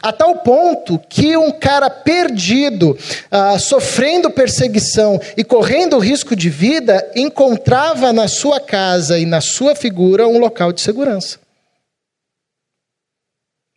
A 0.01 0.11
tal 0.11 0.37
ponto 0.37 0.99
que 1.09 1.35
um 1.35 1.51
cara 1.51 1.89
perdido, 1.89 2.97
ah, 3.29 3.57
sofrendo 3.57 4.29
perseguição 4.29 5.19
e 5.35 5.43
correndo 5.43 5.97
risco 5.97 6.35
de 6.35 6.49
vida, 6.49 7.11
encontrava 7.15 8.13
na 8.13 8.27
sua 8.27 8.59
casa 8.59 9.17
e 9.17 9.25
na 9.25 9.41
sua 9.41 9.75
figura 9.75 10.27
um 10.27 10.37
local 10.37 10.71
de 10.71 10.81
segurança. 10.81 11.39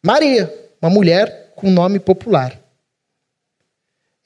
Maria, 0.05 0.53
uma 0.81 0.91
mulher 0.91 1.53
com 1.57 1.71
nome 1.71 1.99
popular. 1.99 2.59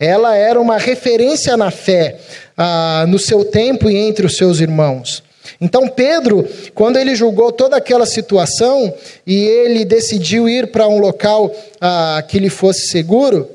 Ela 0.01 0.37
era 0.37 0.61
uma 0.61 0.79
referência 0.79 1.57
na 1.57 1.71
fé 1.71 2.19
ah, 2.57 3.05
no 3.09 3.19
seu 3.19 3.45
tempo 3.45 3.91
e 3.91 3.97
entre 3.97 4.27
os 4.27 4.37
seus 4.37 4.61
irmãos. 4.61 5.23
Então 5.61 5.89
Pedro, 5.89 6.47
quando 6.75 6.99
ele 6.99 7.15
julgou 7.15 7.53
toda 7.53 7.77
aquela 7.77 8.07
situação 8.07 8.93
e 9.27 9.35
ele 9.35 9.85
decidiu 9.85 10.49
ir 10.49 10.69
para 10.69 10.89
um 10.89 10.99
local 10.99 11.55
ah, 11.81 12.23
que 12.27 12.39
lhe 12.39 12.51
fosse 12.51 12.89
seguro, 12.89 13.49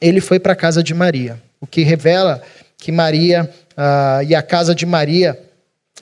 ele 0.00 0.20
foi 0.20 0.38
para 0.38 0.52
a 0.52 0.56
casa 0.56 0.82
de 0.82 0.94
Maria, 0.94 1.40
o 1.60 1.66
que 1.66 1.82
revela 1.82 2.42
que 2.78 2.92
Maria 2.92 3.50
ah, 3.76 4.20
e 4.26 4.34
a 4.34 4.42
casa 4.42 4.74
de 4.74 4.86
Maria 4.86 5.38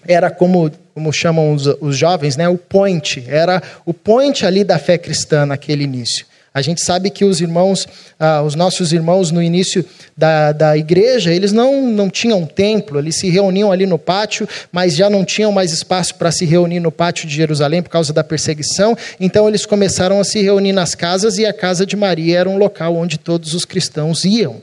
era 0.07 0.31
como, 0.31 0.71
como 0.95 1.13
chamam 1.13 1.53
os, 1.53 1.67
os 1.81 1.97
jovens, 1.97 2.37
né, 2.37 2.49
o 2.49 2.59
point, 2.59 3.25
era 3.27 3.63
o 3.87 3.95
point 3.95 4.45
ali 4.45 4.65
da 4.65 4.79
fé 4.79 4.99
cristã 4.99 5.47
naquele 5.47 5.85
início. 5.85 6.27
A 6.55 6.63
gente 6.63 6.81
sabe 6.81 7.11
que 7.11 7.25
os 7.25 7.41
irmãos, 7.41 7.85
ah, 8.17 8.41
os 8.43 8.55
nossos 8.55 8.93
irmãos 8.93 9.33
no 9.33 9.43
início 9.43 9.85
da, 10.17 10.53
da 10.53 10.79
igreja, 10.79 11.35
eles 11.35 11.51
não, 11.51 11.83
não 11.83 12.09
tinham 12.09 12.47
templo, 12.47 12.97
eles 12.97 13.17
se 13.17 13.29
reuniam 13.29 13.73
ali 13.73 13.87
no 13.87 13.99
pátio, 13.99 14.49
mas 14.71 14.95
já 14.95 15.11
não 15.11 15.25
tinham 15.25 15.51
mais 15.51 15.73
espaço 15.73 16.15
para 16.15 16.31
se 16.31 16.45
reunir 16.45 16.79
no 16.79 16.93
pátio 16.93 17.27
de 17.27 17.35
Jerusalém 17.35 17.83
por 17.83 17.91
causa 17.91 18.13
da 18.13 18.23
perseguição, 18.23 18.97
então 19.19 19.49
eles 19.49 19.67
começaram 19.67 20.21
a 20.21 20.25
se 20.25 20.41
reunir 20.43 20.73
nas 20.73 20.95
casas 20.95 21.39
e 21.39 21.45
a 21.45 21.53
casa 21.53 21.85
de 21.85 21.97
Maria 21.97 22.39
era 22.39 22.49
um 22.49 22.57
local 22.57 22.95
onde 22.95 23.19
todos 23.19 23.53
os 23.53 23.65
cristãos 23.65 24.25
iam. 24.25 24.63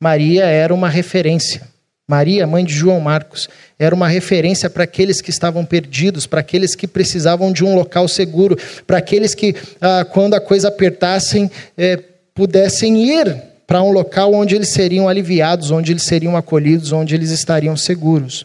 Maria 0.00 0.46
era 0.46 0.72
uma 0.72 0.88
referência. 0.88 1.69
Maria, 2.10 2.44
mãe 2.44 2.64
de 2.64 2.74
João 2.74 2.98
Marcos, 2.98 3.48
era 3.78 3.94
uma 3.94 4.08
referência 4.08 4.68
para 4.68 4.82
aqueles 4.82 5.20
que 5.20 5.30
estavam 5.30 5.64
perdidos, 5.64 6.26
para 6.26 6.40
aqueles 6.40 6.74
que 6.74 6.88
precisavam 6.88 7.52
de 7.52 7.64
um 7.64 7.72
local 7.72 8.08
seguro, 8.08 8.58
para 8.84 8.98
aqueles 8.98 9.32
que, 9.32 9.54
ah, 9.80 10.04
quando 10.04 10.34
a 10.34 10.40
coisa 10.40 10.66
apertassem, 10.66 11.48
eh, 11.78 12.00
pudessem 12.34 13.00
ir 13.00 13.40
para 13.64 13.80
um 13.80 13.92
local 13.92 14.34
onde 14.34 14.56
eles 14.56 14.70
seriam 14.70 15.08
aliviados, 15.08 15.70
onde 15.70 15.92
eles 15.92 16.02
seriam 16.02 16.36
acolhidos, 16.36 16.90
onde 16.90 17.14
eles 17.14 17.30
estariam 17.30 17.76
seguros. 17.76 18.44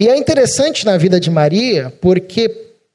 E 0.00 0.08
é 0.08 0.16
interessante 0.16 0.86
na 0.86 0.96
vida 0.96 1.20
de 1.20 1.30
Maria, 1.30 1.92
porque 2.00 2.50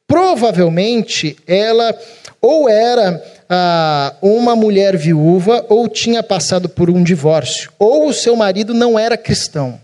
provavelmente 0.08 1.38
ela 1.46 1.96
ou 2.42 2.68
era 2.68 3.24
ah, 3.48 4.16
uma 4.24 4.56
mulher 4.56 4.98
viúva 4.98 5.64
ou 5.70 5.88
tinha 5.88 6.24
passado 6.24 6.68
por 6.68 6.90
um 6.90 7.04
divórcio, 7.04 7.72
ou 7.78 8.08
o 8.08 8.14
seu 8.14 8.36
marido 8.36 8.74
não 8.74 8.98
era 8.98 9.16
cristão. 9.16 9.83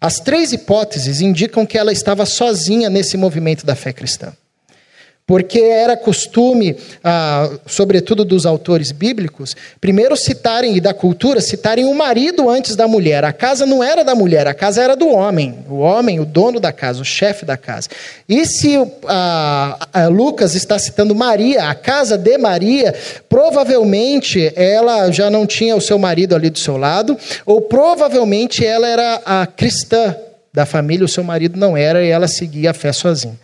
As 0.00 0.20
três 0.20 0.52
hipóteses 0.52 1.20
indicam 1.20 1.64
que 1.64 1.78
ela 1.78 1.92
estava 1.92 2.26
sozinha 2.26 2.90
nesse 2.90 3.16
movimento 3.16 3.64
da 3.64 3.74
fé 3.74 3.92
cristã 3.92 4.32
porque 5.26 5.58
era 5.58 5.96
costume, 5.96 6.76
ah, 7.02 7.50
sobretudo 7.66 8.24
dos 8.24 8.46
autores 8.46 8.92
bíblicos, 8.92 9.56
primeiro 9.80 10.16
citarem, 10.16 10.76
e 10.76 10.80
da 10.80 10.94
cultura, 10.94 11.40
citarem 11.40 11.84
o 11.84 11.94
marido 11.94 12.48
antes 12.48 12.76
da 12.76 12.86
mulher. 12.86 13.24
A 13.24 13.32
casa 13.32 13.66
não 13.66 13.82
era 13.82 14.04
da 14.04 14.14
mulher, 14.14 14.46
a 14.46 14.54
casa 14.54 14.80
era 14.80 14.94
do 14.94 15.08
homem. 15.08 15.58
O 15.68 15.78
homem, 15.78 16.20
o 16.20 16.24
dono 16.24 16.60
da 16.60 16.70
casa, 16.70 17.02
o 17.02 17.04
chefe 17.04 17.44
da 17.44 17.56
casa. 17.56 17.88
E 18.28 18.46
se 18.46 18.76
ah, 19.08 20.08
Lucas 20.08 20.54
está 20.54 20.78
citando 20.78 21.12
Maria, 21.12 21.68
a 21.70 21.74
casa 21.74 22.16
de 22.16 22.38
Maria, 22.38 22.94
provavelmente 23.28 24.52
ela 24.54 25.10
já 25.10 25.28
não 25.28 25.44
tinha 25.44 25.74
o 25.74 25.80
seu 25.80 25.98
marido 25.98 26.36
ali 26.36 26.50
do 26.50 26.58
seu 26.60 26.76
lado, 26.76 27.18
ou 27.44 27.62
provavelmente 27.62 28.64
ela 28.64 28.86
era 28.86 29.22
a 29.26 29.44
cristã 29.44 30.14
da 30.54 30.64
família, 30.64 31.04
o 31.04 31.08
seu 31.08 31.24
marido 31.24 31.58
não 31.58 31.76
era, 31.76 32.04
e 32.04 32.10
ela 32.10 32.28
seguia 32.28 32.70
a 32.70 32.74
fé 32.74 32.92
sozinha. 32.92 33.36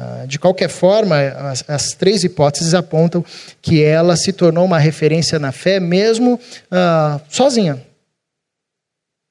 Ah, 0.00 0.26
de 0.28 0.38
qualquer 0.38 0.68
forma, 0.68 1.16
as, 1.18 1.64
as, 1.68 1.92
três 1.92 2.22
hipóteses 2.22 2.72
apontam 2.72 3.24
que 3.60 3.82
ela 3.82 4.14
se 4.14 4.32
tornou 4.32 4.64
uma 4.64 4.78
referência 4.78 5.40
na 5.40 5.50
fé 5.50 5.80
mesmo 5.80 6.34
uh, 6.34 7.20
sozinha, 7.28 7.82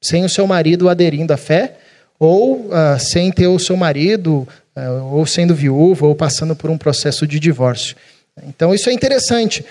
sem 0.03 0.25
o 0.25 0.29
seu 0.29 0.45
marido 0.45 0.89
aderindo 0.89 1.31
à 1.31 1.37
fé, 1.37 1.77
ou 2.19 2.65
uh, 2.65 2.99
sem 2.99 3.31
ter 3.31 3.47
o 3.47 3.57
seu 3.57 3.77
marido, 3.77 4.45
uh, 4.75 5.15
ou 5.15 5.25
sendo 5.25 5.55
viúva, 5.55 6.05
ou 6.05 6.13
passando 6.13 6.53
por 6.53 6.69
um 6.69 6.77
processo 6.77 7.25
de 7.25 7.39
divórcio. 7.39 7.95
Então, 8.45 8.71
isso 8.71 8.87
é 8.87 8.93
interessante. 8.93 9.65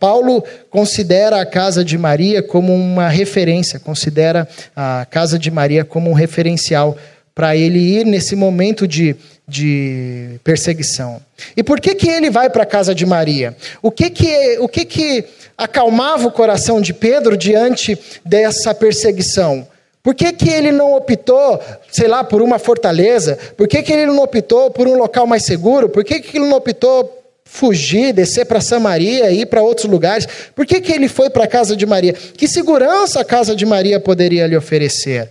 Paulo 0.00 0.42
considera 0.70 1.42
a 1.42 1.44
casa 1.44 1.84
de 1.84 1.98
Maria 1.98 2.42
como 2.42 2.74
uma 2.74 3.06
referência, 3.06 3.78
considera 3.78 4.48
a 4.74 5.06
casa 5.10 5.38
de 5.38 5.50
Maria 5.50 5.84
como 5.84 6.08
um 6.08 6.14
referencial 6.14 6.96
para 7.34 7.56
ele 7.56 7.78
ir 7.78 8.04
nesse 8.04 8.36
momento 8.36 8.86
de 8.86 9.16
de 9.46 10.40
perseguição. 10.44 11.20
E 11.56 11.62
por 11.62 11.80
que, 11.80 11.94
que 11.94 12.08
ele 12.08 12.30
vai 12.30 12.48
para 12.48 12.62
a 12.62 12.66
casa 12.66 12.94
de 12.94 13.04
Maria? 13.04 13.56
O 13.82 13.90
que 13.90 14.08
que, 14.08 14.58
o 14.58 14.68
que 14.68 14.84
que 14.84 15.24
acalmava 15.58 16.28
o 16.28 16.32
coração 16.32 16.80
de 16.80 16.94
Pedro 16.94 17.36
diante 17.36 17.98
dessa 18.24 18.74
perseguição? 18.74 19.66
Por 20.02 20.14
que, 20.14 20.32
que 20.32 20.48
ele 20.48 20.72
não 20.72 20.94
optou, 20.94 21.60
sei 21.90 22.08
lá, 22.08 22.24
por 22.24 22.42
uma 22.42 22.58
fortaleza? 22.58 23.38
Por 23.56 23.68
que, 23.68 23.82
que 23.82 23.92
ele 23.92 24.06
não 24.06 24.18
optou 24.18 24.70
por 24.70 24.88
um 24.88 24.96
local 24.96 25.26
mais 25.26 25.44
seguro? 25.44 25.88
Por 25.88 26.02
que, 26.02 26.18
que 26.18 26.38
ele 26.38 26.46
não 26.46 26.56
optou 26.56 27.22
fugir, 27.44 28.12
descer 28.12 28.46
para 28.46 28.60
Samaria, 28.60 29.30
ir 29.30 29.46
para 29.46 29.62
outros 29.62 29.86
lugares? 29.86 30.26
Por 30.56 30.66
que, 30.66 30.80
que 30.80 30.92
ele 30.92 31.08
foi 31.08 31.30
para 31.30 31.44
a 31.44 31.48
casa 31.48 31.76
de 31.76 31.86
Maria? 31.86 32.14
Que 32.14 32.48
segurança 32.48 33.20
a 33.20 33.24
casa 33.24 33.54
de 33.54 33.64
Maria 33.64 34.00
poderia 34.00 34.46
lhe 34.46 34.56
oferecer? 34.56 35.28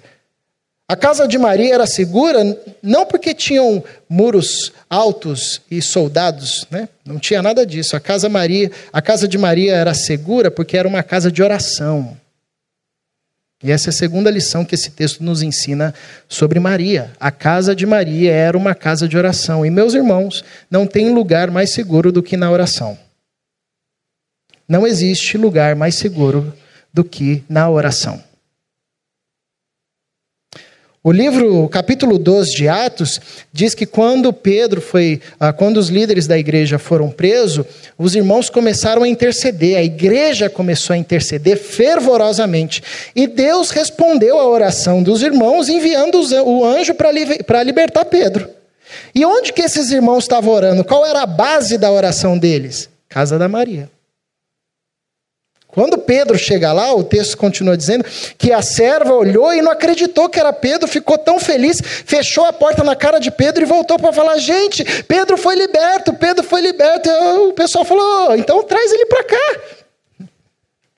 A 0.92 0.96
casa 0.98 1.26
de 1.26 1.38
Maria 1.38 1.74
era 1.74 1.88
segura 1.88 2.40
não 2.84 3.06
porque 3.06 3.34
tinham 3.34 3.82
muros 4.10 4.74
altos 4.90 5.62
e 5.72 5.82
soldados, 5.82 6.68
né? 6.70 6.90
Não 7.06 7.18
tinha 7.18 7.42
nada 7.42 7.66
disso. 7.66 7.96
A 7.96 8.00
casa 8.02 8.28
Maria, 8.28 8.70
a 8.92 9.02
casa 9.02 9.26
de 9.26 9.38
Maria 9.38 9.74
era 9.74 9.94
segura 9.94 10.52
porque 10.52 10.76
era 10.76 10.86
uma 10.86 11.02
casa 11.02 11.32
de 11.32 11.42
oração. 11.42 12.18
E 13.64 13.72
essa 13.72 13.88
é 13.88 13.92
a 13.92 13.94
segunda 13.94 14.30
lição 14.30 14.66
que 14.66 14.76
esse 14.76 14.92
texto 14.92 15.24
nos 15.24 15.42
ensina 15.42 15.94
sobre 16.28 16.60
Maria. 16.60 17.14
A 17.18 17.32
casa 17.32 17.74
de 17.74 17.86
Maria 17.86 18.34
era 18.34 18.58
uma 18.58 18.76
casa 18.76 19.08
de 19.08 19.18
oração. 19.18 19.66
E 19.66 19.70
meus 19.70 19.94
irmãos, 19.94 20.44
não 20.70 20.86
tem 20.86 21.14
lugar 21.14 21.50
mais 21.50 21.70
seguro 21.70 22.12
do 22.12 22.22
que 22.22 22.36
na 22.36 22.52
oração. 22.52 23.00
Não 24.68 24.86
existe 24.86 25.38
lugar 25.38 25.74
mais 25.74 25.96
seguro 25.96 26.54
do 26.94 27.02
que 27.02 27.46
na 27.48 27.70
oração. 27.70 28.22
O 31.04 31.12
livro, 31.12 31.64
o 31.64 31.68
capítulo 31.68 32.20
12 32.20 32.56
de 32.56 32.68
Atos, 32.68 33.20
diz 33.52 33.74
que 33.74 33.88
quando 33.88 34.32
Pedro 34.32 34.80
foi, 34.80 35.20
ah, 35.40 35.52
quando 35.52 35.78
os 35.78 35.90
líderes 35.90 36.28
da 36.28 36.38
igreja 36.38 36.78
foram 36.78 37.10
presos, 37.10 37.66
os 37.98 38.16
irmãos 38.16 38.52
começaram 38.52 39.02
a 39.02 39.08
interceder, 39.08 39.80
a 39.80 39.84
igreja 39.84 40.48
começou 40.48 40.94
a 40.94 40.98
interceder 40.98 41.58
fervorosamente. 41.58 42.84
E 43.16 43.26
Deus 43.26 43.72
respondeu 43.72 44.40
à 44.40 44.48
oração 44.48 45.02
dos 45.02 45.24
irmãos, 45.24 45.70
enviando 45.70 46.22
o 46.46 46.64
anjo 46.64 46.94
para 46.94 47.64
libertar 47.64 48.06
Pedro. 48.06 48.48
E 49.16 49.26
onde 49.26 49.54
que 49.54 49.64
esses 49.64 49.90
irmãos 49.90 50.26
estavam 50.26 50.54
orando? 50.54 50.84
Qual 50.84 51.04
era 51.04 51.24
a 51.24 51.26
base 51.26 51.80
da 51.80 51.92
oração 51.92 52.38
deles? 52.38 52.88
Casa 53.10 53.40
da 53.40 53.48
Maria. 53.48 53.90
Quando 55.72 55.98
Pedro 55.98 56.38
chega 56.38 56.74
lá, 56.74 56.94
o 56.94 57.04
texto 57.04 57.38
continua 57.38 57.78
dizendo 57.78 58.04
que 58.38 58.52
a 58.52 58.62
serva 58.62 59.14
olhou 59.14 59.54
e 59.54 59.62
não 59.62 59.72
acreditou 59.72 60.28
que 60.28 60.40
era 60.40 60.52
Pedro, 60.52 60.88
ficou 60.88 61.18
tão 61.18 61.40
feliz, 61.40 61.80
fechou 61.82 62.46
a 62.46 62.52
porta 62.52 62.84
na 62.84 62.96
cara 62.96 63.20
de 63.20 63.32
Pedro 63.32 63.64
e 63.64 63.66
voltou 63.66 63.98
para 63.98 64.12
falar: 64.12 64.38
gente, 64.38 64.84
Pedro 65.04 65.38
foi 65.38 65.56
liberto, 65.56 66.14
Pedro 66.14 66.44
foi 66.44 66.60
liberto. 66.60 67.10
O 67.48 67.54
pessoal 67.54 67.86
falou: 67.86 68.36
então 68.36 68.62
traz 68.64 68.92
ele 68.92 69.06
para 69.06 69.24
cá. 69.24 69.60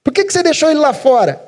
Por 0.03 0.11
que, 0.11 0.25
que 0.25 0.33
você 0.33 0.41
deixou 0.41 0.69
ele 0.71 0.79
lá 0.79 0.91
fora? 0.91 1.39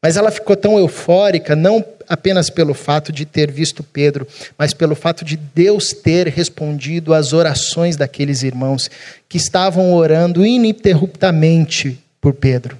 Mas 0.00 0.16
ela 0.16 0.30
ficou 0.30 0.56
tão 0.56 0.78
eufórica, 0.78 1.56
não 1.56 1.84
apenas 2.08 2.48
pelo 2.50 2.74
fato 2.74 3.12
de 3.12 3.24
ter 3.24 3.50
visto 3.50 3.82
Pedro, 3.82 4.26
mas 4.56 4.72
pelo 4.72 4.94
fato 4.94 5.24
de 5.24 5.36
Deus 5.36 5.92
ter 5.92 6.28
respondido 6.28 7.12
às 7.12 7.32
orações 7.32 7.96
daqueles 7.96 8.42
irmãos 8.42 8.90
que 9.28 9.36
estavam 9.36 9.92
orando 9.92 10.44
ininterruptamente 10.44 11.98
por 12.20 12.34
Pedro. 12.34 12.78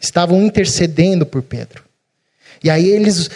Estavam 0.00 0.42
intercedendo 0.42 1.26
por 1.26 1.42
Pedro. 1.42 1.84
E 2.62 2.70
aí 2.70 2.88
eles 2.88 3.28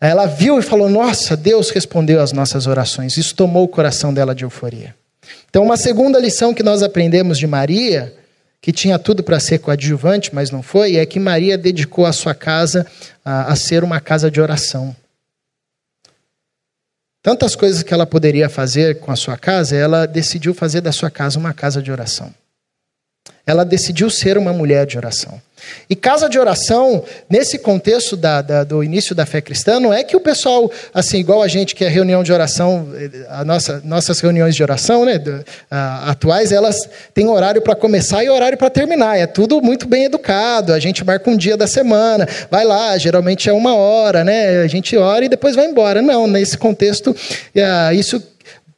ela 0.00 0.26
viu 0.26 0.58
e 0.58 0.62
falou: 0.62 0.88
"Nossa, 0.88 1.36
Deus 1.36 1.70
respondeu 1.70 2.20
às 2.20 2.32
nossas 2.32 2.66
orações". 2.66 3.16
Isso 3.16 3.34
tomou 3.34 3.64
o 3.64 3.68
coração 3.68 4.12
dela 4.12 4.34
de 4.34 4.44
euforia. 4.44 4.94
Então, 5.48 5.62
uma 5.62 5.76
segunda 5.76 6.18
lição 6.18 6.54
que 6.54 6.62
nós 6.62 6.82
aprendemos 6.82 7.38
de 7.38 7.46
Maria 7.46 8.12
que 8.62 8.72
tinha 8.72 8.96
tudo 8.96 9.24
para 9.24 9.40
ser 9.40 9.58
coadjuvante, 9.58 10.32
mas 10.32 10.52
não 10.52 10.62
foi, 10.62 10.94
é 10.94 11.04
que 11.04 11.18
Maria 11.18 11.58
dedicou 11.58 12.06
a 12.06 12.12
sua 12.12 12.32
casa 12.32 12.86
a, 13.24 13.52
a 13.52 13.56
ser 13.56 13.82
uma 13.82 14.00
casa 14.00 14.30
de 14.30 14.40
oração. 14.40 14.94
Tantas 17.20 17.56
coisas 17.56 17.82
que 17.82 17.92
ela 17.92 18.06
poderia 18.06 18.48
fazer 18.48 19.00
com 19.00 19.10
a 19.10 19.16
sua 19.16 19.36
casa, 19.36 19.76
ela 19.76 20.06
decidiu 20.06 20.54
fazer 20.54 20.80
da 20.80 20.92
sua 20.92 21.10
casa 21.10 21.40
uma 21.40 21.52
casa 21.52 21.82
de 21.82 21.90
oração. 21.90 22.32
Ela 23.46 23.64
decidiu 23.64 24.08
ser 24.08 24.38
uma 24.38 24.52
mulher 24.52 24.86
de 24.86 24.96
oração. 24.96 25.40
E 25.88 25.96
casa 25.96 26.28
de 26.28 26.38
oração, 26.38 27.04
nesse 27.28 27.58
contexto 27.58 28.16
da, 28.16 28.40
da, 28.40 28.64
do 28.64 28.82
início 28.82 29.14
da 29.14 29.26
fé 29.26 29.40
cristã, 29.40 29.78
não 29.78 29.92
é 29.92 30.02
que 30.02 30.16
o 30.16 30.20
pessoal, 30.20 30.70
assim, 30.92 31.18
igual 31.18 31.42
a 31.42 31.48
gente 31.48 31.74
que 31.74 31.84
é 31.84 31.88
reunião 31.88 32.22
de 32.22 32.32
oração, 32.32 32.88
a 33.28 33.44
nossa, 33.44 33.80
nossas 33.84 34.20
reuniões 34.20 34.54
de 34.54 34.62
oração, 34.62 35.04
né, 35.04 35.18
do, 35.18 35.44
a, 35.70 36.10
atuais, 36.10 36.52
elas 36.52 36.88
têm 37.12 37.28
horário 37.28 37.60
para 37.60 37.74
começar 37.74 38.24
e 38.24 38.28
horário 38.28 38.56
para 38.56 38.70
terminar. 38.70 39.18
É 39.18 39.26
tudo 39.26 39.60
muito 39.60 39.86
bem 39.86 40.04
educado. 40.04 40.72
A 40.72 40.78
gente 40.78 41.04
marca 41.04 41.28
um 41.30 41.36
dia 41.36 41.56
da 41.56 41.66
semana, 41.66 42.26
vai 42.50 42.64
lá, 42.64 42.96
geralmente 42.98 43.48
é 43.48 43.52
uma 43.52 43.74
hora, 43.74 44.24
né? 44.24 44.62
A 44.62 44.66
gente 44.66 44.96
ora 44.96 45.24
e 45.24 45.28
depois 45.28 45.54
vai 45.54 45.66
embora. 45.66 46.00
Não, 46.00 46.26
nesse 46.26 46.56
contexto, 46.56 47.14
é, 47.54 47.94
isso 47.94 48.22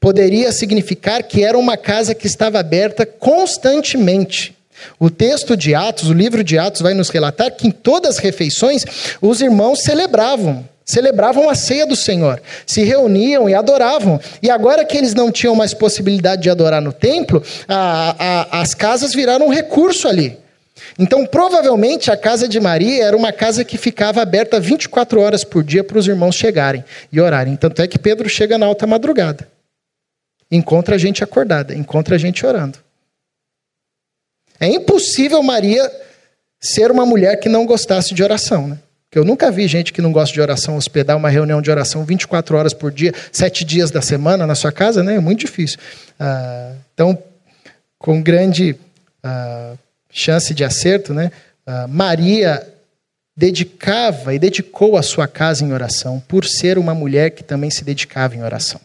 poderia 0.01 0.53
significar 0.53 1.23
que 1.23 1.43
era 1.43 1.57
uma 1.57 1.77
casa 1.77 2.15
que 2.15 2.27
estava 2.27 2.59
aberta 2.59 3.07
constantemente. 3.07 4.54
O 4.99 5.11
texto 5.11 5.57
de 5.57 5.75
Atos, 5.75 6.09
o 6.09 6.13
livro 6.13 6.43
de 6.43 6.59
Atos, 6.59 6.81
vai 6.81 6.95
nos 6.95 7.09
relatar 7.11 7.51
que 7.53 7.67
em 7.67 7.71
todas 7.71 8.17
as 8.17 8.19
refeições 8.19 8.85
os 9.21 9.41
irmãos 9.41 9.83
celebravam, 9.83 10.69
celebravam 10.85 11.49
a 11.49 11.55
ceia 11.55 11.87
do 11.87 11.97
Senhor, 11.97 12.43
se 12.67 12.83
reuniam 12.83 13.49
e 13.49 13.55
adoravam. 13.55 14.21
E 14.43 14.51
agora 14.51 14.85
que 14.85 14.97
eles 14.97 15.15
não 15.15 15.31
tinham 15.31 15.55
mais 15.55 15.73
possibilidade 15.73 16.43
de 16.43 16.51
adorar 16.51 16.83
no 16.83 16.93
templo, 16.93 17.43
a, 17.69 18.17
a, 18.19 18.61
as 18.61 18.75
casas 18.75 19.15
viraram 19.15 19.47
um 19.47 19.53
recurso 19.53 20.09
ali. 20.09 20.39
Então, 20.99 21.27
provavelmente, 21.27 22.11
a 22.11 22.17
casa 22.17 22.49
de 22.49 22.61
Maria 22.61 23.05
era 23.05 23.17
uma 23.17 23.33
casa 23.33 23.65
que 23.65 23.79
ficava 23.79 24.21
aberta 24.21 24.61
24 24.61 25.21
horas 25.21 25.45
por 25.45 25.63
dia 25.63 25.83
para 25.83 25.99
os 25.99 26.07
irmãos 26.07 26.35
chegarem 26.35 26.85
e 27.13 27.21
orarem. 27.21 27.57
Tanto 27.57 27.81
é 27.81 27.87
que 27.87 27.99
Pedro 27.99 28.29
chega 28.29 28.59
na 28.59 28.67
alta 28.67 28.87
madrugada. 28.87 29.49
Encontra 30.51 30.97
a 30.97 30.99
gente 30.99 31.25
acordada, 31.25 31.75
encontra 31.75 32.17
a 32.17 32.19
gente 32.19 32.45
orando. 32.45 32.84
É 34.61 34.67
impossível 34.67 35.43
Maria 35.43 35.91
ser 36.61 36.91
uma 36.91 37.05
mulher 37.05 37.39
que 37.39 37.49
não 37.49 37.67
gostasse 37.67 38.15
de 38.15 38.23
oração, 38.23 38.69
né? 38.69 38.79
Porque 39.15 39.19
eu 39.19 39.25
nunca 39.25 39.51
vi 39.51 39.69
gente 39.69 39.93
que 39.93 40.03
não 40.03 40.11
gosta 40.11 40.35
de 40.35 40.41
oração 40.41 40.77
hospedar 40.77 41.17
uma 41.17 41.29
reunião 41.29 41.63
de 41.63 41.71
oração 41.71 42.05
24 42.05 42.57
horas 42.57 42.75
por 42.75 42.91
dia, 42.91 43.13
sete 43.31 43.65
dias 43.65 43.91
da 43.91 44.03
semana 44.03 44.47
na 44.47 44.57
sua 44.57 44.73
casa, 44.73 45.05
né? 45.05 45.15
É 45.15 45.21
muito 45.21 45.41
difícil. 45.41 45.79
Ah, 46.19 46.73
então, 46.93 47.17
com 47.97 48.21
grande 48.21 48.77
ah, 49.23 49.75
chance 50.11 50.53
de 50.53 50.65
acerto, 50.65 51.15
né? 51.15 51.31
Ah, 51.65 51.87
Maria 51.87 52.67
dedicava 53.37 54.35
e 54.35 54.39
dedicou 54.39 54.97
a 54.97 55.03
sua 55.03 55.29
casa 55.29 55.65
em 55.65 55.73
oração, 55.73 56.19
por 56.27 56.45
ser 56.45 56.79
uma 56.79 56.95
mulher 56.95 57.31
que 57.31 57.45
também 57.45 57.71
se 57.71 57.85
dedicava 57.85 58.35
em 58.35 58.43
oração. 58.43 58.81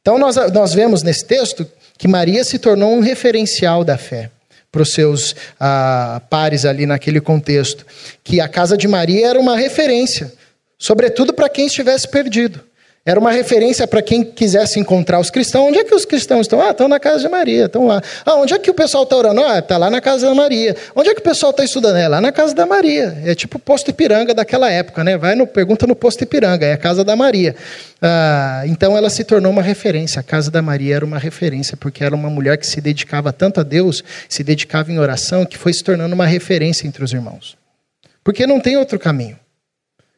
Então, 0.00 0.18
nós, 0.18 0.36
nós 0.52 0.72
vemos 0.72 1.02
nesse 1.02 1.26
texto 1.26 1.66
que 2.00 2.08
Maria 2.08 2.42
se 2.44 2.58
tornou 2.58 2.94
um 2.96 3.00
referencial 3.00 3.84
da 3.84 3.98
fé 3.98 4.30
para 4.72 4.80
os 4.80 4.94
seus 4.94 5.36
ah, 5.60 6.22
pares 6.30 6.64
ali 6.64 6.86
naquele 6.86 7.20
contexto. 7.20 7.84
Que 8.24 8.40
a 8.40 8.48
casa 8.48 8.74
de 8.74 8.88
Maria 8.88 9.28
era 9.28 9.38
uma 9.38 9.54
referência, 9.54 10.32
sobretudo 10.78 11.34
para 11.34 11.46
quem 11.50 11.66
estivesse 11.66 12.08
perdido. 12.08 12.64
Era 13.04 13.18
uma 13.18 13.32
referência 13.32 13.86
para 13.86 14.02
quem 14.02 14.22
quisesse 14.22 14.78
encontrar 14.78 15.18
os 15.18 15.30
cristãos. 15.30 15.68
Onde 15.68 15.78
é 15.78 15.84
que 15.84 15.94
os 15.94 16.04
cristãos 16.04 16.42
estão? 16.42 16.60
Ah, 16.60 16.70
estão 16.70 16.86
na 16.86 17.00
casa 17.00 17.20
de 17.20 17.28
Maria, 17.30 17.64
estão 17.64 17.86
lá. 17.86 18.02
Ah, 18.26 18.34
onde 18.34 18.52
é 18.52 18.58
que 18.58 18.70
o 18.70 18.74
pessoal 18.74 19.04
está 19.04 19.16
orando? 19.16 19.42
Ah, 19.42 19.58
está 19.58 19.78
lá 19.78 19.90
na 19.90 20.02
casa 20.02 20.26
da 20.26 20.34
Maria. 20.34 20.76
Onde 20.94 21.08
é 21.08 21.14
que 21.14 21.20
o 21.20 21.24
pessoal 21.24 21.50
está 21.50 21.64
estudando? 21.64 21.96
É 21.96 22.06
lá 22.06 22.20
na 22.20 22.30
casa 22.30 22.54
da 22.54 22.66
Maria. 22.66 23.16
É 23.24 23.34
tipo 23.34 23.56
o 23.56 23.60
posto 23.60 23.88
Ipiranga 23.88 24.34
daquela 24.34 24.70
época, 24.70 25.02
né? 25.02 25.16
Vai 25.16 25.34
no, 25.34 25.46
pergunta 25.46 25.86
no 25.86 25.96
posto 25.96 26.24
Ipiranga, 26.24 26.66
é 26.66 26.74
a 26.74 26.76
casa 26.76 27.02
da 27.02 27.16
Maria. 27.16 27.56
Ah, 28.02 28.64
então 28.66 28.94
ela 28.94 29.08
se 29.08 29.24
tornou 29.24 29.50
uma 29.50 29.62
referência. 29.62 30.20
A 30.20 30.22
casa 30.22 30.50
da 30.50 30.60
Maria 30.60 30.96
era 30.96 31.04
uma 31.04 31.18
referência, 31.18 31.78
porque 31.78 32.04
era 32.04 32.14
uma 32.14 32.28
mulher 32.28 32.58
que 32.58 32.66
se 32.66 32.82
dedicava 32.82 33.32
tanto 33.32 33.60
a 33.60 33.62
Deus, 33.62 34.04
se 34.28 34.44
dedicava 34.44 34.92
em 34.92 34.98
oração, 34.98 35.46
que 35.46 35.56
foi 35.56 35.72
se 35.72 35.82
tornando 35.82 36.14
uma 36.14 36.26
referência 36.26 36.86
entre 36.86 37.02
os 37.02 37.14
irmãos. 37.14 37.56
Porque 38.22 38.46
não 38.46 38.60
tem 38.60 38.76
outro 38.76 38.98
caminho. 38.98 39.38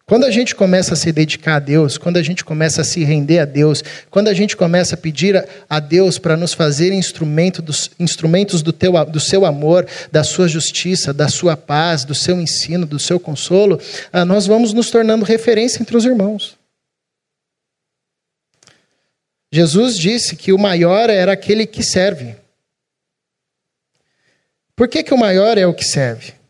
Quando 0.04 0.24
a 0.24 0.30
gente 0.30 0.54
começa 0.54 0.94
a 0.94 0.96
se 0.96 1.12
dedicar 1.12 1.56
a 1.56 1.58
Deus, 1.60 1.96
quando 1.96 2.16
a 2.16 2.22
gente 2.22 2.44
começa 2.44 2.80
a 2.80 2.84
se 2.84 3.04
render 3.04 3.38
a 3.38 3.44
Deus, 3.44 3.82
quando 4.10 4.28
a 4.28 4.34
gente 4.34 4.56
começa 4.56 4.94
a 4.94 4.98
pedir 4.98 5.48
a 5.70 5.78
Deus 5.78 6.18
para 6.18 6.36
nos 6.36 6.52
fazer 6.52 6.92
instrumento 6.92 7.62
dos, 7.62 7.90
instrumentos 7.98 8.62
do, 8.62 8.72
teu, 8.72 8.92
do 9.04 9.20
seu 9.20 9.46
amor, 9.46 9.86
da 10.10 10.24
sua 10.24 10.48
justiça, 10.48 11.14
da 11.14 11.28
sua 11.28 11.56
paz, 11.56 12.04
do 12.04 12.14
seu 12.14 12.40
ensino, 12.40 12.84
do 12.84 12.98
seu 12.98 13.20
consolo, 13.20 13.80
ah, 14.12 14.24
nós 14.24 14.46
vamos 14.46 14.72
nos 14.72 14.90
tornando 14.90 15.24
referência 15.24 15.80
entre 15.80 15.96
os 15.96 16.04
irmãos. 16.04 16.58
Jesus 19.52 19.96
disse 19.96 20.34
que 20.34 20.52
o 20.52 20.58
maior 20.58 21.10
era 21.10 21.32
aquele 21.32 21.64
que 21.66 21.82
serve. 21.82 22.34
Por 24.74 24.88
que, 24.88 25.02
que 25.02 25.14
o 25.14 25.18
maior 25.18 25.58
é 25.58 25.66
o 25.66 25.74
que 25.74 25.84
serve? 25.84 26.41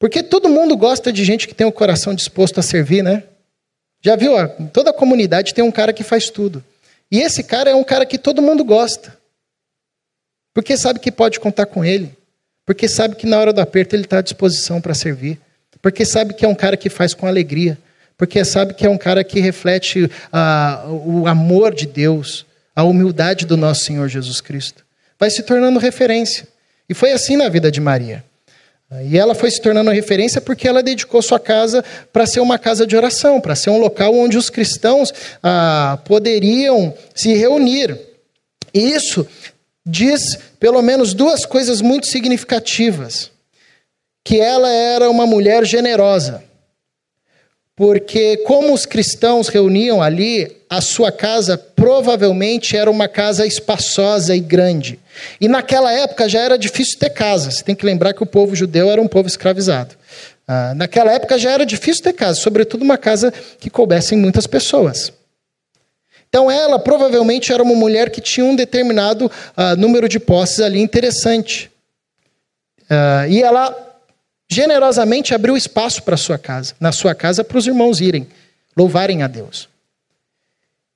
Porque 0.00 0.22
todo 0.22 0.48
mundo 0.48 0.74
gosta 0.78 1.12
de 1.12 1.22
gente 1.22 1.46
que 1.46 1.54
tem 1.54 1.66
o 1.66 1.70
coração 1.70 2.14
disposto 2.14 2.58
a 2.58 2.62
servir, 2.62 3.04
né? 3.04 3.22
Já 4.02 4.16
viu? 4.16 4.32
Ó, 4.32 4.46
toda 4.72 4.94
comunidade 4.94 5.52
tem 5.52 5.62
um 5.62 5.70
cara 5.70 5.92
que 5.92 6.02
faz 6.02 6.30
tudo. 6.30 6.64
E 7.12 7.20
esse 7.20 7.44
cara 7.44 7.68
é 7.68 7.74
um 7.74 7.84
cara 7.84 8.06
que 8.06 8.16
todo 8.16 8.40
mundo 8.40 8.64
gosta. 8.64 9.14
Porque 10.54 10.74
sabe 10.74 11.00
que 11.00 11.12
pode 11.12 11.38
contar 11.38 11.66
com 11.66 11.84
ele. 11.84 12.16
Porque 12.64 12.88
sabe 12.88 13.14
que 13.14 13.26
na 13.26 13.38
hora 13.38 13.52
do 13.52 13.60
aperto 13.60 13.94
ele 13.94 14.04
está 14.04 14.18
à 14.18 14.22
disposição 14.22 14.80
para 14.80 14.94
servir. 14.94 15.38
Porque 15.82 16.06
sabe 16.06 16.32
que 16.32 16.46
é 16.46 16.48
um 16.48 16.54
cara 16.54 16.78
que 16.78 16.88
faz 16.88 17.12
com 17.12 17.26
alegria. 17.26 17.76
Porque 18.16 18.42
sabe 18.42 18.72
que 18.72 18.86
é 18.86 18.88
um 18.88 18.98
cara 18.98 19.22
que 19.22 19.38
reflete 19.38 20.10
ah, 20.32 20.82
o 20.88 21.26
amor 21.26 21.74
de 21.74 21.86
Deus, 21.86 22.46
a 22.74 22.84
humildade 22.84 23.44
do 23.44 23.56
nosso 23.56 23.84
Senhor 23.84 24.08
Jesus 24.08 24.40
Cristo. 24.40 24.82
Vai 25.18 25.28
se 25.28 25.42
tornando 25.42 25.78
referência. 25.78 26.48
E 26.88 26.94
foi 26.94 27.12
assim 27.12 27.36
na 27.36 27.50
vida 27.50 27.70
de 27.70 27.82
Maria. 27.82 28.24
E 29.04 29.16
ela 29.16 29.36
foi 29.36 29.50
se 29.50 29.60
tornando 29.60 29.90
referência 29.92 30.40
porque 30.40 30.66
ela 30.66 30.82
dedicou 30.82 31.22
sua 31.22 31.38
casa 31.38 31.84
para 32.12 32.26
ser 32.26 32.40
uma 32.40 32.58
casa 32.58 32.84
de 32.84 32.96
oração, 32.96 33.40
para 33.40 33.54
ser 33.54 33.70
um 33.70 33.78
local 33.78 34.12
onde 34.14 34.36
os 34.36 34.50
cristãos 34.50 35.14
ah, 35.42 35.98
poderiam 36.04 36.92
se 37.14 37.32
reunir. 37.34 37.96
E 38.74 38.92
isso 38.92 39.26
diz 39.86 40.36
pelo 40.58 40.82
menos 40.82 41.14
duas 41.14 41.46
coisas 41.46 41.80
muito 41.80 42.08
significativas: 42.08 43.30
que 44.24 44.40
ela 44.40 44.68
era 44.68 45.08
uma 45.08 45.24
mulher 45.24 45.64
generosa. 45.64 46.49
Porque, 47.80 48.36
como 48.44 48.74
os 48.74 48.84
cristãos 48.84 49.48
reuniam 49.48 50.02
ali, 50.02 50.54
a 50.68 50.82
sua 50.82 51.10
casa 51.10 51.56
provavelmente 51.56 52.76
era 52.76 52.90
uma 52.90 53.08
casa 53.08 53.46
espaçosa 53.46 54.36
e 54.36 54.38
grande. 54.38 55.00
E 55.40 55.48
naquela 55.48 55.90
época 55.90 56.28
já 56.28 56.40
era 56.40 56.58
difícil 56.58 56.98
ter 56.98 57.08
casa. 57.08 57.50
Você 57.50 57.64
tem 57.64 57.74
que 57.74 57.86
lembrar 57.86 58.12
que 58.12 58.22
o 58.22 58.26
povo 58.26 58.54
judeu 58.54 58.90
era 58.90 59.00
um 59.00 59.08
povo 59.08 59.26
escravizado. 59.26 59.94
Ah, 60.46 60.74
naquela 60.76 61.10
época 61.10 61.38
já 61.38 61.52
era 61.52 61.64
difícil 61.64 62.02
ter 62.02 62.12
casa, 62.12 62.38
sobretudo 62.38 62.82
uma 62.82 62.98
casa 62.98 63.32
que 63.58 63.70
coubessem 63.70 64.18
muitas 64.18 64.46
pessoas. 64.46 65.10
Então 66.28 66.50
ela 66.50 66.78
provavelmente 66.78 67.50
era 67.50 67.62
uma 67.62 67.74
mulher 67.74 68.10
que 68.10 68.20
tinha 68.20 68.44
um 68.44 68.54
determinado 68.54 69.32
ah, 69.56 69.74
número 69.74 70.06
de 70.06 70.20
posses 70.20 70.60
ali 70.60 70.82
interessante. 70.82 71.70
Ah, 72.90 73.26
e 73.26 73.42
ela 73.42 73.89
generosamente 74.50 75.32
abriu 75.32 75.56
espaço 75.56 76.02
para 76.02 76.16
sua 76.16 76.36
casa, 76.36 76.74
na 76.80 76.90
sua 76.90 77.14
casa 77.14 77.44
para 77.44 77.56
os 77.56 77.66
irmãos 77.66 78.00
irem, 78.00 78.26
louvarem 78.76 79.22
a 79.22 79.28
Deus. 79.28 79.68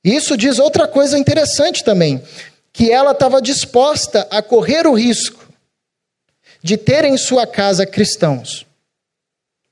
Isso 0.03 0.37
diz 0.37 0.59
outra 0.59 0.89
coisa 0.89 1.17
interessante 1.17 1.85
também, 1.85 2.21
que 2.73 2.91
ela 2.91 3.13
estava 3.13 3.41
disposta 3.41 4.27
a 4.31 4.43
correr 4.43 4.87
o 4.87 4.93
risco 4.93 5.49
de 6.63 6.77
ter 6.77 7.05
em 7.05 7.17
sua 7.17 7.47
casa 7.47 7.87
cristãos. 7.87 8.67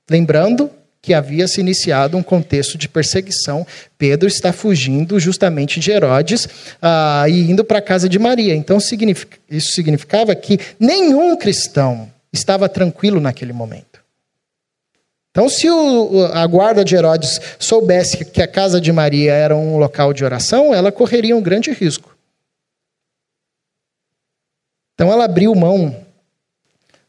Lembrando 0.09 0.71
que 1.01 1.13
havia 1.13 1.49
se 1.49 1.61
iniciado 1.61 2.17
um 2.17 2.23
contexto 2.23 2.79
de 2.79 2.89
perseguição. 2.89 3.67
Pedro 3.99 4.29
está 4.29 4.53
fugindo 4.53 5.19
justamente 5.19 5.81
de 5.81 5.91
Herodes 5.91 6.49
ah, 6.81 7.25
e 7.29 7.51
indo 7.51 7.65
para 7.65 7.79
a 7.79 7.83
casa 7.83 8.09
de 8.09 8.21
Maria. 8.21 8.55
Então, 8.55 8.79
isso 8.79 9.73
significava 9.73 10.33
que 10.37 10.61
nenhum 10.79 11.37
cristão 11.37 12.12
estava 12.33 12.69
tranquilo 12.69 13.21
naquele 13.21 13.53
momento. 13.53 14.03
Então, 15.31 15.49
se 15.49 15.69
o, 15.69 16.27
a 16.33 16.47
guarda 16.47 16.85
de 16.85 16.95
Herodes 16.95 17.41
soubesse 17.59 18.25
que 18.25 18.43
a 18.43 18.47
casa 18.47 18.81
de 18.81 18.93
Maria 18.93 19.33
era 19.33 19.57
um 19.57 19.79
local 19.79 20.13
de 20.13 20.25
oração, 20.25 20.75
ela 20.75 20.93
correria 20.93 21.37
um 21.37 21.43
grande 21.43 21.71
risco. 21.71 22.15
Então, 24.95 25.11
ela 25.11 25.25
abriu 25.25 25.55
mão 25.55 25.97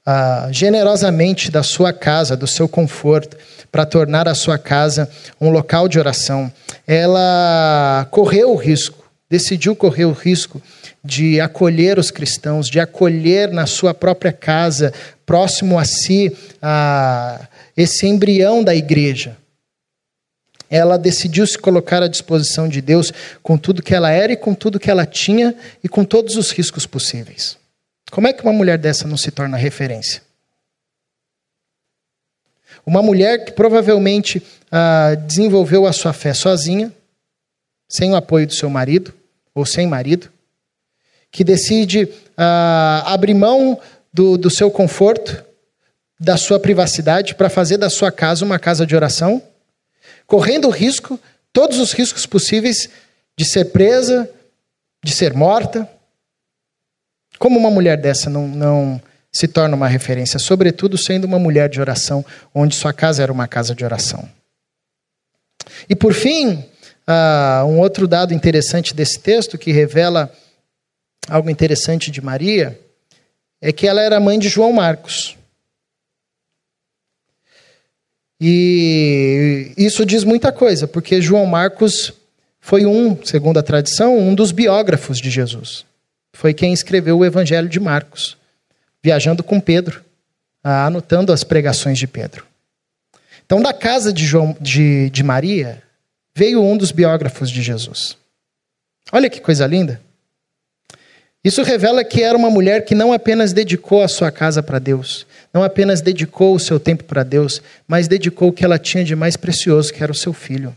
ah, 0.06 0.48
generosamente 0.52 1.52
da 1.52 1.64
sua 1.64 1.92
casa, 1.92 2.36
do 2.36 2.48
seu 2.48 2.68
conforto, 2.68 3.38
para 3.72 3.86
tornar 3.86 4.28
a 4.28 4.36
sua 4.36 4.58
casa 4.58 5.10
um 5.40 5.50
local 5.50 5.90
de 5.90 6.00
oração. 6.00 6.52
Ela 6.88 8.08
correu 8.10 8.52
o 8.52 8.56
risco, 8.56 9.03
decidiu 9.34 9.76
correr 9.76 10.06
o 10.06 10.12
risco 10.12 10.62
de 11.04 11.42
acolher 11.42 11.98
os 11.98 12.12
cristãos, 12.12 12.70
de 12.70 12.80
acolher 12.80 13.52
na 13.52 13.66
sua 13.66 13.92
própria 13.92 14.32
casa, 14.32 14.94
próximo 15.26 15.80
a 15.80 15.86
si, 15.86 16.32
a 16.62 17.48
esse 17.76 18.06
embrião 18.06 18.64
da 18.64 18.76
igreja. 18.76 19.36
Ela 20.70 20.98
decidiu 20.98 21.48
se 21.48 21.58
colocar 21.58 22.04
à 22.04 22.08
disposição 22.08 22.70
de 22.70 22.80
Deus 22.80 23.12
com 23.42 23.58
tudo 23.58 23.82
que 23.82 23.96
ela 23.96 24.12
era 24.12 24.34
e 24.34 24.38
com 24.38 24.54
tudo 24.54 24.80
que 24.80 24.92
ela 24.92 25.06
tinha 25.06 25.56
e 25.84 25.90
com 25.90 26.06
todos 26.06 26.36
os 26.36 26.52
riscos 26.52 26.86
possíveis. 26.86 27.58
Como 28.12 28.28
é 28.28 28.34
que 28.34 28.44
uma 28.44 28.54
mulher 28.54 28.78
dessa 28.78 29.08
não 29.08 29.18
se 29.18 29.32
torna 29.32 29.58
referência? 29.58 30.22
Uma 32.86 33.02
mulher 33.02 33.46
que 33.46 33.52
provavelmente 33.54 34.44
ah, 34.72 35.16
desenvolveu 35.26 35.88
a 35.88 35.94
sua 35.94 36.14
fé 36.14 36.36
sozinha, 36.36 36.94
sem 37.90 38.12
o 38.12 38.16
apoio 38.16 38.46
do 38.46 38.54
seu 38.54 38.70
marido 38.70 39.12
ou 39.54 39.66
sem 39.66 39.88
marido, 39.88 40.32
que 41.32 41.44
decide 41.44 42.08
ah, 42.38 43.04
abrir 43.08 43.34
mão 43.34 43.80
do, 44.14 44.38
do 44.38 44.50
seu 44.50 44.70
conforto, 44.70 45.44
da 46.20 46.38
sua 46.38 46.60
privacidade, 46.60 47.36
para 47.36 47.50
fazer 47.50 47.78
da 47.78 47.90
sua 47.90 48.12
casa 48.12 48.46
uma 48.46 48.60
casa 48.60 48.86
de 48.86 48.96
oração, 48.96 49.42
correndo 50.26 50.68
o 50.68 50.72
risco, 50.72 51.20
todos 51.52 51.80
os 51.80 51.92
riscos 51.92 52.26
possíveis, 52.26 52.90
de 53.36 53.46
ser 53.46 53.66
presa, 53.66 54.30
de 55.04 55.12
ser 55.12 55.34
morta. 55.34 55.90
Como 57.40 57.60
uma 57.60 57.72
mulher 57.72 57.98
dessa 57.98 58.30
não, 58.30 58.48
não 58.48 59.02
se 59.32 59.48
torna 59.48 59.76
uma 59.76 59.88
referência, 59.88 60.38
sobretudo 60.38 60.98
sendo 60.98 61.26
uma 61.26 61.40
mulher 61.40 61.68
de 61.68 61.82
oração, 61.82 62.24
onde 62.54 62.76
sua 62.76 62.94
casa 62.94 63.24
era 63.24 63.32
uma 63.32 63.48
casa 63.48 63.74
de 63.74 63.84
oração. 63.84 64.30
E 65.90 65.96
por 65.96 66.14
fim, 66.14 66.64
uh, 67.08 67.66
um 67.66 67.80
outro 67.80 68.08
dado 68.08 68.34
interessante 68.34 68.94
desse 68.94 69.20
texto 69.20 69.58
que 69.58 69.72
revela 69.72 70.32
algo 71.28 71.50
interessante 71.50 72.12
de 72.12 72.22
Maria 72.22 72.80
é 73.62 73.72
que 73.72 73.88
ela 73.88 74.02
era 74.02 74.20
mãe 74.20 74.38
de 74.38 74.50
João 74.50 74.74
Marcos. 74.74 75.38
E 78.40 79.72
isso 79.78 80.06
diz 80.06 80.26
muita 80.26 80.52
coisa, 80.52 80.86
porque 80.86 81.22
João 81.22 81.46
Marcos 81.46 82.12
foi 82.60 82.86
um, 82.86 83.24
segundo 83.24 83.58
a 83.58 83.64
tradição, 83.64 84.18
um 84.18 84.36
dos 84.36 84.52
biógrafos 84.52 85.20
de 85.20 85.30
Jesus. 85.30 85.86
Foi 86.34 86.54
quem 86.54 86.74
escreveu 86.74 87.20
o 87.20 87.26
Evangelho 87.26 87.70
de 87.70 87.80
Marcos, 87.80 88.36
viajando 89.02 89.44
com 89.44 89.62
Pedro, 89.62 90.04
anotando 90.62 91.32
as 91.32 91.44
pregações 91.44 91.98
de 91.98 92.08
Pedro. 92.08 92.46
Então, 93.46 93.62
da 93.62 93.74
casa 93.74 94.12
de, 94.12 94.26
João, 94.26 94.56
de, 94.60 95.10
de 95.10 95.24
Maria, 95.24 95.82
veio 96.36 96.62
um 96.62 96.78
dos 96.78 96.92
biógrafos 96.92 97.50
de 97.50 97.62
Jesus. 97.62 98.18
Olha 99.12 99.30
que 99.30 99.40
coisa 99.40 99.68
linda. 99.68 100.02
Isso 101.44 101.62
revela 101.62 102.04
que 102.04 102.24
era 102.24 102.38
uma 102.38 102.50
mulher 102.50 102.86
que 102.86 102.96
não 102.96 103.12
apenas 103.12 103.52
dedicou 103.52 104.02
a 104.02 104.08
sua 104.08 104.32
casa 104.32 104.64
para 104.64 104.80
Deus, 104.80 105.28
não 105.54 105.62
apenas 105.62 106.00
dedicou 106.00 106.56
o 106.56 106.60
seu 106.60 106.80
tempo 106.80 107.04
para 107.04 107.22
Deus, 107.22 107.62
mas 107.86 108.08
dedicou 108.08 108.50
o 108.50 108.54
que 108.54 108.64
ela 108.64 108.80
tinha 108.80 109.04
de 109.04 109.16
mais 109.16 109.36
precioso, 109.36 109.94
que 109.94 110.02
era 110.02 110.12
o 110.12 110.16
seu 110.16 110.32
filho. 110.32 110.76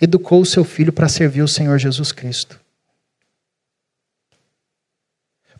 Educou 0.00 0.40
o 0.42 0.46
seu 0.46 0.64
filho 0.64 0.92
para 0.92 1.08
servir 1.08 1.42
o 1.42 1.48
Senhor 1.48 1.78
Jesus 1.78 2.12
Cristo. 2.12 2.60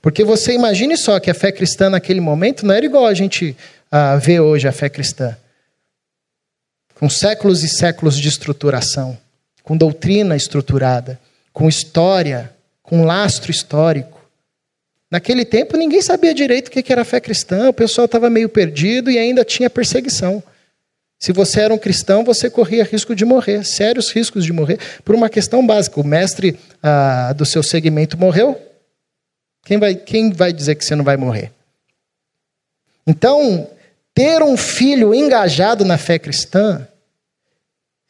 Porque 0.02 0.22
você 0.24 0.52
imagine 0.52 0.96
só 0.96 1.18
que 1.18 1.30
a 1.30 1.34
fé 1.34 1.50
cristã 1.50 1.90
naquele 1.90 2.20
momento 2.20 2.64
não 2.64 2.74
era 2.74 2.86
igual 2.86 3.06
a 3.06 3.14
gente 3.14 3.56
uh, 3.92 4.18
vê 4.18 4.38
hoje 4.40 4.68
a 4.68 4.72
fé 4.72 4.88
cristã. 4.88 5.36
Com 7.00 7.10
séculos 7.10 7.64
e 7.64 7.68
séculos 7.68 8.16
de 8.16 8.28
estruturação, 8.28 9.18
com 9.64 9.76
doutrina 9.76 10.36
estruturada, 10.36 11.18
com 11.52 11.68
história 11.68 12.54
com 12.90 13.04
lastro 13.04 13.52
histórico. 13.52 14.20
Naquele 15.08 15.44
tempo 15.44 15.76
ninguém 15.76 16.02
sabia 16.02 16.34
direito 16.34 16.66
o 16.66 16.70
que 16.72 16.92
era 16.92 17.04
fé 17.04 17.20
cristã, 17.20 17.68
o 17.68 17.72
pessoal 17.72 18.06
estava 18.06 18.28
meio 18.28 18.48
perdido 18.48 19.12
e 19.12 19.16
ainda 19.16 19.44
tinha 19.44 19.70
perseguição. 19.70 20.42
Se 21.16 21.30
você 21.30 21.60
era 21.60 21.72
um 21.72 21.78
cristão, 21.78 22.24
você 22.24 22.50
corria 22.50 22.82
risco 22.82 23.14
de 23.14 23.24
morrer, 23.24 23.64
sérios 23.64 24.10
riscos 24.10 24.44
de 24.44 24.52
morrer, 24.52 24.80
por 25.04 25.14
uma 25.14 25.28
questão 25.28 25.64
básica. 25.64 26.00
O 26.00 26.04
mestre 26.04 26.58
ah, 26.82 27.32
do 27.36 27.46
seu 27.46 27.62
segmento 27.62 28.18
morreu. 28.18 28.60
Quem 29.64 29.78
vai, 29.78 29.94
quem 29.94 30.32
vai 30.32 30.52
dizer 30.52 30.74
que 30.74 30.84
você 30.84 30.96
não 30.96 31.04
vai 31.04 31.16
morrer? 31.16 31.52
Então, 33.06 33.68
ter 34.12 34.42
um 34.42 34.56
filho 34.56 35.14
engajado 35.14 35.84
na 35.84 35.98
fé 35.98 36.18
cristã 36.18 36.88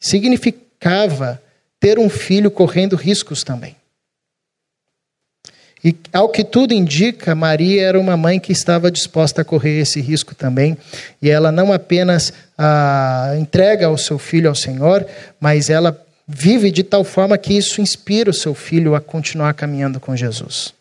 significava 0.01 1.41
ter 1.79 1.99
um 1.99 2.09
filho 2.09 2.51
correndo 2.51 2.95
riscos 2.95 3.43
também. 3.43 3.75
E, 5.83 5.95
ao 6.13 6.29
que 6.29 6.43
tudo 6.43 6.73
indica, 6.73 7.33
Maria 7.33 7.83
era 7.83 7.99
uma 7.99 8.15
mãe 8.15 8.39
que 8.39 8.51
estava 8.51 8.91
disposta 8.91 9.41
a 9.41 9.45
correr 9.45 9.79
esse 9.79 9.99
risco 9.99 10.35
também. 10.35 10.77
E 11.21 11.29
ela 11.29 11.51
não 11.51 11.73
apenas 11.73 12.33
ah, 12.57 13.33
entrega 13.39 13.89
o 13.89 13.97
seu 13.97 14.19
filho 14.19 14.49
ao 14.49 14.55
Senhor, 14.55 15.05
mas 15.39 15.69
ela 15.69 15.99
vive 16.27 16.69
de 16.69 16.83
tal 16.83 17.03
forma 17.03 17.37
que 17.37 17.53
isso 17.53 17.81
inspira 17.81 18.29
o 18.29 18.33
seu 18.33 18.53
filho 18.53 18.93
a 18.93 19.01
continuar 19.01 19.53
caminhando 19.55 19.99
com 19.99 20.15
Jesus. 20.15 20.73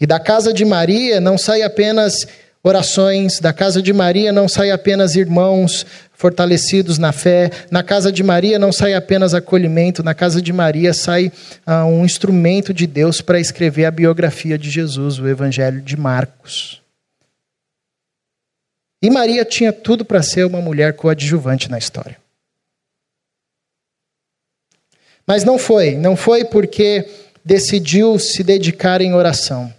E 0.00 0.06
da 0.06 0.18
casa 0.18 0.52
de 0.52 0.64
Maria 0.64 1.20
não 1.20 1.38
sai 1.38 1.62
apenas 1.62 2.26
orações, 2.62 3.40
da 3.40 3.52
casa 3.52 3.82
de 3.82 3.92
Maria 3.92 4.32
não 4.32 4.48
sai 4.48 4.70
apenas 4.70 5.16
irmãos 5.16 5.84
fortalecidos 6.12 6.98
na 6.98 7.10
fé, 7.10 7.50
na 7.70 7.82
casa 7.82 8.12
de 8.12 8.22
Maria 8.22 8.58
não 8.58 8.70
sai 8.70 8.94
apenas 8.94 9.34
acolhimento, 9.34 10.04
na 10.04 10.14
casa 10.14 10.40
de 10.40 10.52
Maria 10.52 10.94
sai 10.94 11.32
ah, 11.66 11.84
um 11.84 12.04
instrumento 12.04 12.72
de 12.72 12.86
Deus 12.86 13.20
para 13.20 13.40
escrever 13.40 13.86
a 13.86 13.90
biografia 13.90 14.56
de 14.56 14.70
Jesus, 14.70 15.18
o 15.18 15.26
Evangelho 15.26 15.80
de 15.80 15.96
Marcos. 15.96 16.80
E 19.02 19.10
Maria 19.10 19.44
tinha 19.44 19.72
tudo 19.72 20.04
para 20.04 20.22
ser 20.22 20.46
uma 20.46 20.60
mulher 20.60 20.94
coadjuvante 20.94 21.68
na 21.68 21.76
história. 21.76 22.16
Mas 25.26 25.42
não 25.42 25.58
foi, 25.58 25.96
não 25.96 26.16
foi 26.16 26.44
porque 26.44 27.08
decidiu 27.44 28.16
se 28.20 28.44
dedicar 28.44 29.00
em 29.00 29.12
oração. 29.12 29.74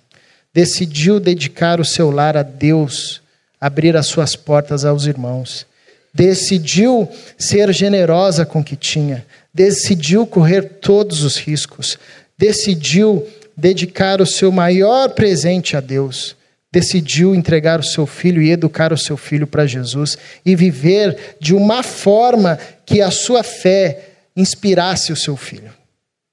Decidiu 0.53 1.19
dedicar 1.19 1.79
o 1.79 1.85
seu 1.85 2.11
lar 2.11 2.37
a 2.37 2.43
Deus, 2.43 3.21
abrir 3.59 3.97
as 3.97 4.05
suas 4.05 4.35
portas 4.35 4.85
aos 4.85 5.05
irmãos. 5.05 5.65
Decidiu 6.13 7.09
ser 7.37 7.73
generosa 7.73 8.45
com 8.45 8.59
o 8.59 8.63
que 8.63 8.75
tinha, 8.75 9.25
decidiu 9.51 10.27
correr 10.27 10.79
todos 10.79 11.23
os 11.23 11.37
riscos, 11.37 11.97
decidiu 12.37 13.27
dedicar 13.57 14.21
o 14.21 14.25
seu 14.25 14.51
maior 14.51 15.09
presente 15.09 15.75
a 15.75 15.79
Deus, 15.79 16.35
decidiu 16.71 17.33
entregar 17.33 17.79
o 17.79 17.83
seu 17.83 18.05
filho 18.05 18.41
e 18.41 18.51
educar 18.51 18.93
o 18.93 18.97
seu 18.97 19.17
filho 19.17 19.47
para 19.47 19.65
Jesus 19.65 20.17
e 20.45 20.55
viver 20.55 21.35
de 21.39 21.55
uma 21.55 21.81
forma 21.81 22.59
que 22.85 23.01
a 23.01 23.09
sua 23.09 23.43
fé 23.43 24.09
inspirasse 24.35 25.11
o 25.11 25.15
seu 25.15 25.35
filho, 25.35 25.71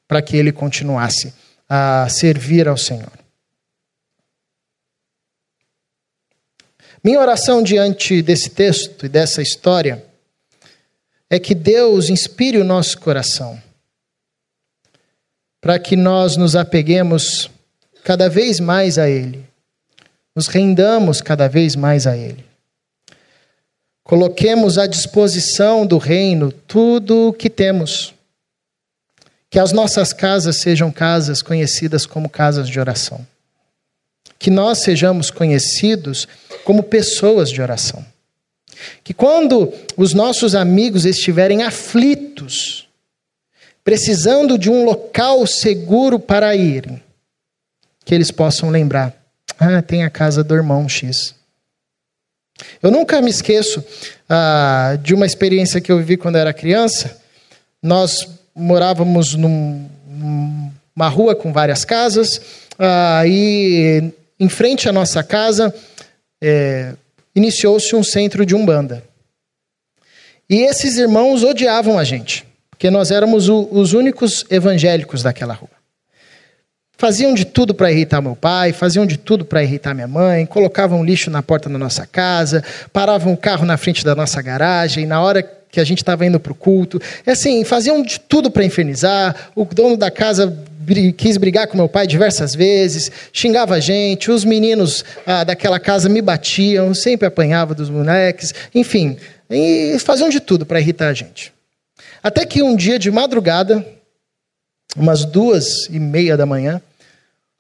para 0.08 0.20
que 0.20 0.36
ele 0.36 0.52
continuasse 0.52 1.32
a 1.68 2.06
servir 2.08 2.68
ao 2.68 2.76
Senhor. 2.76 3.19
Minha 7.02 7.20
oração 7.20 7.62
diante 7.62 8.20
desse 8.22 8.50
texto 8.50 9.06
e 9.06 9.08
dessa 9.08 9.40
história 9.40 10.04
é 11.28 11.38
que 11.38 11.54
Deus 11.54 12.10
inspire 12.10 12.58
o 12.58 12.64
nosso 12.64 12.98
coração 12.98 13.60
para 15.60 15.78
que 15.78 15.94
nós 15.94 16.36
nos 16.36 16.56
apeguemos 16.56 17.50
cada 18.02 18.28
vez 18.28 18.58
mais 18.58 18.98
a 18.98 19.08
Ele, 19.08 19.44
nos 20.34 20.48
rendamos 20.48 21.20
cada 21.20 21.48
vez 21.48 21.76
mais 21.76 22.06
a 22.06 22.16
Ele. 22.16 22.44
Coloquemos 24.02 24.76
à 24.76 24.88
disposição 24.88 25.86
do 25.86 25.96
Reino 25.96 26.50
tudo 26.50 27.28
o 27.28 27.32
que 27.32 27.48
temos. 27.48 28.12
Que 29.48 29.58
as 29.58 29.70
nossas 29.70 30.12
casas 30.12 30.56
sejam 30.56 30.90
casas 30.90 31.42
conhecidas 31.42 32.06
como 32.06 32.28
casas 32.28 32.68
de 32.68 32.80
oração. 32.80 33.24
Que 34.36 34.50
nós 34.50 34.78
sejamos 34.78 35.30
conhecidos 35.30 36.26
como 36.70 36.84
pessoas 36.84 37.50
de 37.50 37.60
oração. 37.60 38.06
Que 39.02 39.12
quando 39.12 39.72
os 39.96 40.14
nossos 40.14 40.54
amigos 40.54 41.04
estiverem 41.04 41.64
aflitos, 41.64 42.86
precisando 43.82 44.56
de 44.56 44.70
um 44.70 44.84
local 44.84 45.44
seguro 45.48 46.20
para 46.20 46.54
irem, 46.54 47.02
que 48.04 48.14
eles 48.14 48.30
possam 48.30 48.70
lembrar: 48.70 49.12
ah, 49.58 49.82
tem 49.82 50.04
a 50.04 50.10
casa 50.10 50.44
do 50.44 50.54
irmão 50.54 50.88
X. 50.88 51.34
Eu 52.80 52.92
nunca 52.92 53.20
me 53.20 53.30
esqueço 53.30 53.84
ah, 54.28 54.96
de 55.02 55.12
uma 55.12 55.26
experiência 55.26 55.80
que 55.80 55.90
eu 55.90 55.98
vivi 55.98 56.16
quando 56.16 56.36
era 56.36 56.54
criança. 56.54 57.20
Nós 57.82 58.28
morávamos 58.54 59.34
num, 59.34 59.88
numa 60.06 61.08
rua 61.08 61.34
com 61.34 61.52
várias 61.52 61.84
casas, 61.84 62.40
ah, 62.78 63.24
e 63.26 64.12
em 64.38 64.48
frente 64.48 64.88
à 64.88 64.92
nossa 64.92 65.24
casa 65.24 65.74
é, 66.40 66.94
iniciou-se 67.34 67.94
um 67.94 68.02
centro 68.02 68.44
de 68.46 68.54
umbanda. 68.54 69.02
E 70.48 70.62
esses 70.62 70.96
irmãos 70.96 71.44
odiavam 71.44 71.98
a 71.98 72.04
gente, 72.04 72.44
porque 72.70 72.90
nós 72.90 73.10
éramos 73.10 73.48
o, 73.48 73.68
os 73.70 73.92
únicos 73.92 74.44
evangélicos 74.50 75.22
daquela 75.22 75.54
rua. 75.54 75.70
Faziam 76.98 77.32
de 77.32 77.46
tudo 77.46 77.72
para 77.72 77.90
irritar 77.90 78.20
meu 78.20 78.36
pai, 78.36 78.72
faziam 78.72 79.06
de 79.06 79.16
tudo 79.16 79.44
para 79.44 79.62
irritar 79.62 79.94
minha 79.94 80.06
mãe, 80.06 80.44
colocavam 80.44 81.02
lixo 81.02 81.30
na 81.30 81.42
porta 81.42 81.68
da 81.68 81.78
nossa 81.78 82.06
casa, 82.06 82.62
paravam 82.92 83.32
o 83.32 83.36
carro 83.36 83.64
na 83.64 83.78
frente 83.78 84.04
da 84.04 84.14
nossa 84.14 84.42
garagem, 84.42 85.06
na 85.06 85.22
hora 85.22 85.42
que 85.42 85.80
a 85.80 85.84
gente 85.84 85.98
estava 85.98 86.26
indo 86.26 86.38
para 86.38 86.52
o 86.52 86.54
culto. 86.54 87.00
E 87.26 87.30
assim, 87.30 87.64
faziam 87.64 88.02
de 88.02 88.18
tudo 88.20 88.50
para 88.50 88.64
infernizar. 88.64 89.50
O 89.54 89.64
dono 89.64 89.96
da 89.96 90.10
casa 90.10 90.58
quis 91.16 91.36
brigar 91.36 91.66
com 91.66 91.76
meu 91.76 91.88
pai 91.88 92.06
diversas 92.06 92.54
vezes, 92.54 93.10
xingava 93.32 93.74
a 93.74 93.80
gente, 93.80 94.30
os 94.30 94.44
meninos 94.44 95.04
ah, 95.26 95.44
daquela 95.44 95.78
casa 95.78 96.08
me 96.08 96.22
batiam, 96.22 96.94
sempre 96.94 97.26
apanhava 97.26 97.74
dos 97.74 97.90
moleques, 97.90 98.54
enfim, 98.74 99.16
e 99.48 99.98
faziam 99.98 100.28
de 100.28 100.40
tudo 100.40 100.64
para 100.64 100.80
irritar 100.80 101.08
a 101.08 101.14
gente. 101.14 101.52
Até 102.22 102.44
que 102.44 102.62
um 102.62 102.76
dia 102.76 102.98
de 102.98 103.10
madrugada, 103.10 103.84
umas 104.96 105.24
duas 105.24 105.86
e 105.90 105.98
meia 105.98 106.36
da 106.36 106.46
manhã, 106.46 106.80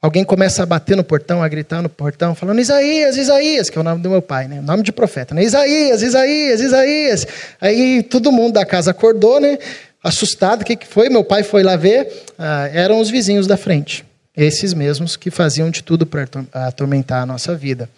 alguém 0.00 0.24
começa 0.24 0.62
a 0.62 0.66
bater 0.66 0.96
no 0.96 1.04
portão, 1.04 1.42
a 1.42 1.48
gritar 1.48 1.82
no 1.82 1.88
portão, 1.88 2.34
falando 2.34 2.60
Isaías, 2.60 3.16
Isaías, 3.16 3.68
que 3.70 3.78
é 3.78 3.80
o 3.80 3.84
nome 3.84 4.02
do 4.02 4.10
meu 4.10 4.22
pai, 4.22 4.48
né? 4.48 4.60
Nome 4.60 4.82
de 4.82 4.92
profeta, 4.92 5.34
né? 5.34 5.42
Isaías, 5.42 6.02
Isaías, 6.02 6.60
Isaías. 6.60 7.26
Aí 7.60 8.02
todo 8.02 8.32
mundo 8.32 8.54
da 8.54 8.64
casa 8.64 8.90
acordou, 8.90 9.40
né? 9.40 9.58
Assustado, 10.02 10.62
o 10.62 10.64
que, 10.64 10.76
que 10.76 10.86
foi? 10.86 11.08
Meu 11.08 11.24
pai 11.24 11.42
foi 11.42 11.62
lá 11.62 11.76
ver, 11.76 12.24
ah, 12.38 12.68
eram 12.72 13.00
os 13.00 13.10
vizinhos 13.10 13.46
da 13.46 13.56
frente, 13.56 14.04
esses 14.36 14.74
mesmos 14.74 15.16
que 15.16 15.30
faziam 15.30 15.70
de 15.70 15.82
tudo 15.82 16.06
para 16.06 16.26
atormentar 16.52 17.22
a 17.22 17.26
nossa 17.26 17.54
vida. 17.54 17.88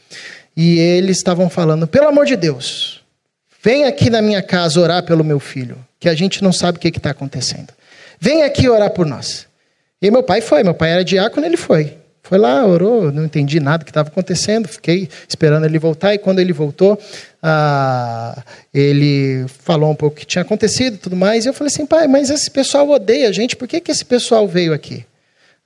E 0.56 0.78
eles 0.78 1.16
estavam 1.16 1.48
falando: 1.48 1.86
pelo 1.86 2.08
amor 2.08 2.26
de 2.26 2.36
Deus, 2.36 3.02
vem 3.62 3.84
aqui 3.84 4.10
na 4.10 4.20
minha 4.20 4.42
casa 4.42 4.80
orar 4.80 5.02
pelo 5.04 5.24
meu 5.24 5.40
filho, 5.40 5.78
que 5.98 6.08
a 6.08 6.14
gente 6.14 6.42
não 6.42 6.52
sabe 6.52 6.78
o 6.78 6.80
que 6.80 6.88
está 6.88 7.10
acontecendo. 7.10 7.72
Vem 8.20 8.42
aqui 8.42 8.68
orar 8.68 8.90
por 8.90 9.06
nós. 9.06 9.46
E 10.00 10.10
meu 10.10 10.22
pai 10.22 10.40
foi, 10.40 10.62
meu 10.62 10.74
pai 10.74 10.90
era 10.90 11.04
diácono, 11.04 11.46
ele 11.46 11.56
foi. 11.56 11.96
Foi 12.22 12.38
lá, 12.38 12.64
orou, 12.64 13.10
não 13.10 13.24
entendi 13.24 13.58
nada 13.58 13.84
que 13.84 13.90
estava 13.90 14.08
acontecendo, 14.08 14.68
fiquei 14.68 15.08
esperando 15.28 15.64
ele 15.64 15.78
voltar, 15.78 16.14
e 16.14 16.18
quando 16.18 16.38
ele 16.38 16.52
voltou, 16.52 16.98
ah, 17.42 18.42
ele 18.72 19.46
falou 19.48 19.90
um 19.90 19.94
pouco 19.94 20.16
o 20.16 20.20
que 20.20 20.26
tinha 20.26 20.42
acontecido 20.42 20.94
e 20.94 20.98
tudo 20.98 21.16
mais, 21.16 21.44
e 21.44 21.48
eu 21.48 21.55
falei 21.55 21.72
assim, 21.72 21.87
pai, 21.87 22.07
mas 22.07 22.31
esse 22.31 22.50
pessoal 22.50 22.88
odeia 22.88 23.28
a 23.28 23.33
gente, 23.33 23.57
por 23.57 23.66
que, 23.66 23.81
que 23.81 23.90
esse 23.90 24.05
pessoal 24.05 24.46
veio 24.46 24.72
aqui? 24.72 25.05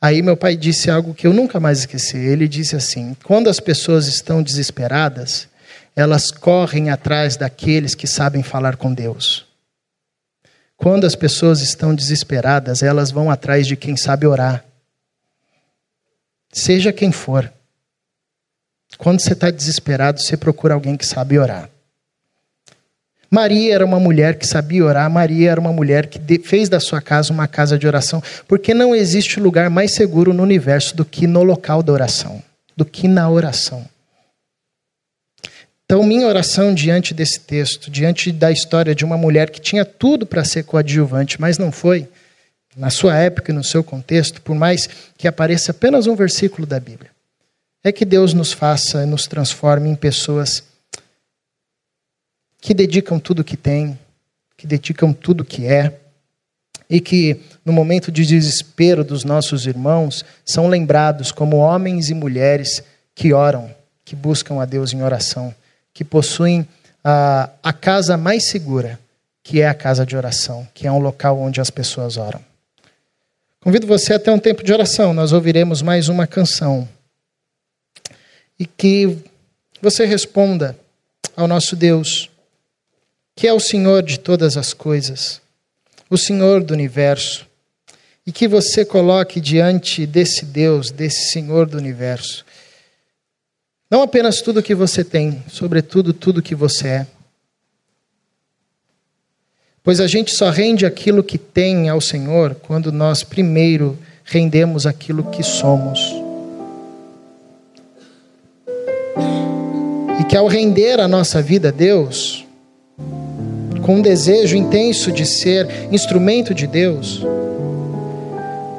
Aí 0.01 0.23
meu 0.23 0.37
pai 0.37 0.57
disse 0.57 0.91
algo 0.91 1.15
que 1.15 1.27
eu 1.27 1.33
nunca 1.33 1.59
mais 1.59 1.81
esqueci. 1.81 2.19
Ele 2.19 2.47
disse 2.47 2.77
assim: 2.77 3.17
quando 3.25 3.49
as 3.49 3.59
pessoas 3.59 4.07
estão 4.07 4.43
desesperadas, 4.43 5.49
elas 5.97 6.31
correm 6.31 6.91
atrás 6.91 7.37
daqueles 7.37 7.95
que 7.95 8.07
sabem 8.07 8.43
falar 8.43 8.77
com 8.77 8.93
Deus. 8.93 9.47
Quando 10.77 11.07
as 11.07 11.15
pessoas 11.15 11.63
estão 11.63 11.95
desesperadas, 11.95 12.83
elas 12.83 13.11
vão 13.11 13.31
atrás 13.31 13.67
de 13.67 13.75
quem 13.75 13.97
sabe 13.97 14.27
orar 14.27 14.67
seja 16.57 16.91
quem 16.91 17.13
for. 17.13 17.53
Quando 18.99 19.21
você 19.21 19.33
está 19.33 19.51
desesperado, 19.51 20.21
você 20.21 20.37
procura 20.37 20.75
alguém 20.75 20.97
que 20.97 21.07
sabe 21.07 21.39
orar. 21.39 21.69
Maria 23.31 23.75
era 23.75 23.85
uma 23.85 23.99
mulher 23.99 24.39
que 24.39 24.47
sabia 24.47 24.85
orar, 24.85 25.11
Maria 25.11 25.51
era 25.51 25.61
uma 25.61 25.73
mulher 25.73 26.07
que 26.07 26.39
fez 26.39 26.69
da 26.69 26.79
sua 26.79 27.03
casa 27.03 27.33
uma 27.33 27.49
casa 27.49 27.79
de 27.79 27.87
oração, 27.87 28.23
porque 28.47 28.73
não 28.73 28.95
existe 28.95 29.41
lugar 29.41 29.69
mais 29.69 29.95
seguro 29.95 30.33
no 30.33 30.43
universo 30.43 30.97
do 30.97 31.05
que 31.05 31.27
no 31.27 31.43
local 31.43 31.83
da 31.83 31.93
oração, 31.93 32.43
do 32.77 32.85
que 32.85 33.09
na 33.09 33.29
oração. 33.29 33.85
Então, 35.85 36.03
minha 36.03 36.27
oração 36.27 36.75
diante 36.75 37.15
desse 37.15 37.41
texto, 37.41 37.91
diante 37.91 38.33
da 38.33 38.51
história 38.51 38.95
de 38.95 39.05
uma 39.05 39.17
mulher 39.17 39.51
que 39.51 39.61
tinha 39.61 39.85
tudo 39.85 40.27
para 40.27 40.45
ser 40.45 40.65
coadjuvante, 40.65 41.41
mas 41.41 41.59
não 41.59 41.71
foi, 41.71 42.09
na 42.77 42.91
sua 42.91 43.17
época 43.17 43.53
e 43.53 43.55
no 43.55 43.63
seu 43.63 43.85
contexto, 43.85 44.43
por 44.43 44.55
mais 44.55 44.89
que 45.17 45.29
apareça 45.29 45.71
apenas 45.71 46.07
um 46.07 46.17
versículo 46.17 46.67
da 46.67 46.79
Bíblia, 46.81 47.11
é 47.89 47.93
que 47.93 48.05
Deus 48.05 48.35
nos 48.35 48.53
faça 48.53 49.05
e 49.05 49.07
nos 49.07 49.29
transforme 49.29 49.89
em 49.89 49.95
pessoas 49.95 50.65
que 52.61 52.75
dedicam 52.75 53.17
tudo 53.21 53.45
que 53.45 53.57
têm, 53.57 53.97
que 54.57 54.67
dedicam 54.67 55.13
tudo 55.13 55.45
que 55.45 55.67
é, 55.67 55.97
e 56.91 57.01
que, 57.01 57.41
no 57.65 57.73
momento 57.73 58.11
de 58.11 58.27
desespero 58.27 59.05
dos 59.05 59.23
nossos 59.23 59.67
irmãos, 59.67 60.25
são 60.45 60.67
lembrados 60.67 61.31
como 61.31 61.59
homens 61.59 62.11
e 62.11 62.15
mulheres 62.15 62.83
que 63.15 63.33
oram, 63.33 63.73
que 64.05 64.17
buscam 64.17 64.61
a 64.61 64.65
Deus 64.65 64.93
em 64.93 65.05
oração, 65.05 65.55
que 65.95 66.05
possuem 66.05 66.67
a, 67.05 67.51
a 67.63 67.73
casa 67.73 68.17
mais 68.17 68.49
segura, 68.49 68.99
que 69.45 69.61
é 69.61 69.69
a 69.69 69.75
casa 69.75 70.05
de 70.05 70.17
oração, 70.17 70.67
que 70.75 70.89
é 70.89 70.91
um 70.91 70.99
local 70.99 71.39
onde 71.39 71.61
as 71.61 71.71
pessoas 71.71 72.17
oram. 72.17 72.41
Convido 73.61 73.87
você 73.87 74.15
a 74.15 74.19
ter 74.19 74.33
um 74.33 74.41
tempo 74.41 74.65
de 74.65 74.73
oração. 74.73 75.15
Nós 75.15 75.33
ouviremos 75.33 75.83
mais 75.83 76.09
uma 76.09 76.27
canção. 76.27 76.89
E 78.59 78.67
que 78.67 79.19
você 79.81 80.05
responda 80.05 80.79
ao 81.37 81.47
nosso 81.47 81.77
Deus, 81.77 82.31
que 83.35 83.47
é 83.47 83.53
o 83.53 83.61
Senhor 83.61 84.03
de 84.03 84.19
todas 84.19 84.57
as 84.57 84.73
coisas, 84.73 85.41
o 86.09 86.17
Senhor 86.17 86.63
do 86.63 86.73
universo, 86.73 87.47
e 88.27 88.33
que 88.33 88.49
você 88.49 88.85
coloque 88.85 89.41
diante 89.41 90.07
desse 90.07 90.45
Deus, 90.45 90.91
desse 90.91 91.31
Senhor 91.31 91.67
do 91.67 91.77
universo, 91.77 92.45
não 93.91 94.03
apenas 94.03 94.41
tudo 94.41 94.63
que 94.63 94.75
você 94.75 95.05
tem, 95.05 95.45
sobretudo 95.49 96.13
tudo 96.13 96.43
que 96.43 96.55
você 96.55 96.89
é 96.89 97.07
Pois 99.87 100.01
a 100.01 100.09
gente 100.09 100.35
só 100.35 100.51
rende 100.51 100.85
aquilo 100.85 101.23
que 101.23 101.39
tem 101.39 101.89
ao 101.89 102.01
Senhor 102.01 102.57
quando 102.57 102.91
nós 102.91 103.23
primeiro 103.23 103.97
rendemos 104.25 104.85
aquilo 104.85 105.31
que 105.31 105.45
somos. 105.45 106.26
Que 110.29 110.37
ao 110.37 110.47
render 110.47 111.01
a 111.01 111.07
nossa 111.07 111.41
vida 111.41 111.69
a 111.69 111.71
Deus, 111.71 112.45
com 113.83 113.97
um 113.97 114.03
desejo 114.03 114.57
intenso 114.57 115.13
de 115.13 115.25
ser 115.25 115.69
instrumento 115.93 116.53
de 116.53 116.67
Deus, 116.67 117.25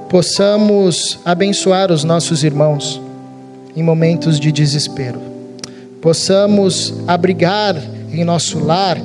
possamos 0.10 1.20
abençoar 1.24 1.92
os 1.92 2.04
nossos 2.04 2.44
irmãos 2.44 3.02
em 3.76 3.84
momentos 3.84 4.40
de 4.40 4.52
desespero. 4.52 5.22
Possamos 6.02 6.94
abrigar 7.08 7.76
em 8.12 8.24
nosso 8.24 8.60
lar 8.60 8.98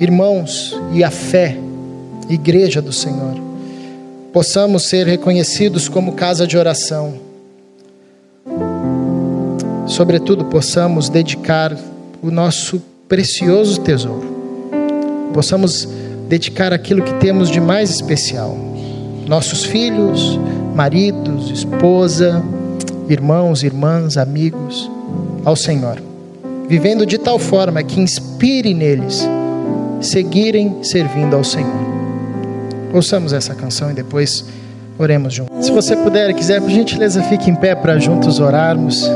irmãos 0.00 0.78
e 0.92 1.02
a 1.02 1.10
fé, 1.10 1.56
igreja 2.28 2.82
do 2.82 2.92
Senhor. 2.92 3.34
Possamos 4.32 4.84
ser 4.84 5.06
reconhecidos 5.06 5.88
como 5.88 6.12
casa 6.12 6.46
de 6.46 6.58
oração. 6.58 7.25
Sobretudo, 9.86 10.44
possamos 10.46 11.08
dedicar 11.08 11.76
o 12.22 12.30
nosso 12.30 12.82
precioso 13.08 13.80
tesouro. 13.80 14.36
Possamos 15.32 15.88
dedicar 16.28 16.72
aquilo 16.72 17.02
que 17.02 17.14
temos 17.14 17.50
de 17.50 17.60
mais 17.60 17.90
especial. 17.90 18.56
Nossos 19.26 19.64
filhos, 19.64 20.38
maridos, 20.74 21.50
esposa, 21.50 22.42
irmãos, 23.08 23.62
irmãs, 23.62 24.16
amigos, 24.16 24.90
ao 25.44 25.54
Senhor. 25.54 26.02
Vivendo 26.68 27.06
de 27.06 27.18
tal 27.18 27.38
forma 27.38 27.82
que 27.82 28.00
inspire 28.00 28.74
neles 28.74 29.26
seguirem 30.00 30.82
servindo 30.82 31.36
ao 31.36 31.44
Senhor. 31.44 31.86
Ouçamos 32.92 33.32
essa 33.32 33.54
canção 33.54 33.90
e 33.90 33.94
depois 33.94 34.44
oremos 34.98 35.34
juntos. 35.34 35.66
Se 35.66 35.72
você 35.72 35.96
puder 35.96 36.30
e 36.30 36.34
quiser, 36.34 36.60
por 36.60 36.70
gentileza, 36.70 37.22
fique 37.24 37.50
em 37.50 37.54
pé 37.54 37.74
para 37.74 37.98
juntos 37.98 38.40
orarmos, 38.40 39.08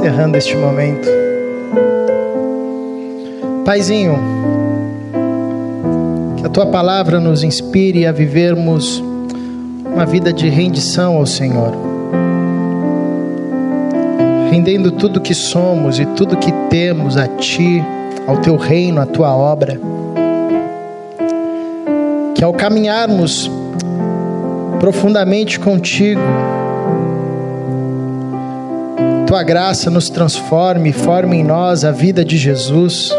encerrando 0.00 0.38
este 0.38 0.56
momento. 0.56 1.06
Paizinho, 3.66 4.18
que 6.38 6.46
a 6.46 6.48
tua 6.48 6.64
palavra 6.64 7.20
nos 7.20 7.44
inspire 7.44 8.06
a 8.06 8.12
vivermos 8.12 9.04
uma 9.84 10.06
vida 10.06 10.32
de 10.32 10.48
rendição 10.48 11.16
ao 11.16 11.26
Senhor. 11.26 11.74
Rendendo 14.50 14.90
tudo 14.90 15.20
que 15.20 15.34
somos 15.34 16.00
e 16.00 16.06
tudo 16.06 16.38
que 16.38 16.50
temos 16.70 17.18
a 17.18 17.28
ti, 17.28 17.84
ao 18.26 18.38
teu 18.38 18.56
reino, 18.56 19.02
à 19.02 19.06
tua 19.06 19.36
obra. 19.36 19.78
Que 22.34 22.42
ao 22.42 22.54
caminharmos 22.54 23.50
profundamente 24.80 25.60
contigo, 25.60 26.22
tua 29.30 29.44
graça 29.44 29.88
nos 29.88 30.10
transforme 30.10 30.92
forme 30.92 31.36
em 31.36 31.44
nós 31.44 31.84
a 31.84 31.92
vida 31.92 32.24
de 32.24 32.36
Jesus, 32.36 33.14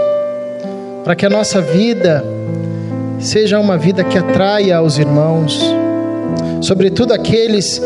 para 1.06 1.16
que 1.16 1.26
a 1.26 1.30
nossa 1.30 1.62
vida 1.62 2.22
seja 3.18 3.58
uma 3.58 3.78
vida 3.78 4.04
que 4.04 4.18
atraia 4.18 4.76
aos 4.76 4.98
irmãos, 4.98 5.64
sobretudo 6.60 7.14
aqueles 7.14 7.82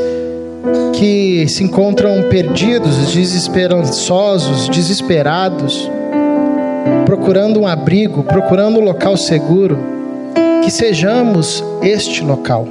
que 0.94 1.48
se 1.48 1.64
encontram 1.64 2.24
perdidos, 2.24 3.14
desesperançosos, 3.14 4.70
desesperados, 4.70 5.88
procurando 7.06 7.60
um 7.60 7.68
abrigo, 7.68 8.24
procurando 8.24 8.80
um 8.80 8.84
local 8.84 9.16
seguro, 9.18 9.78
que 10.64 10.72
sejamos 10.72 11.64
este 11.84 12.24
local, 12.24 12.68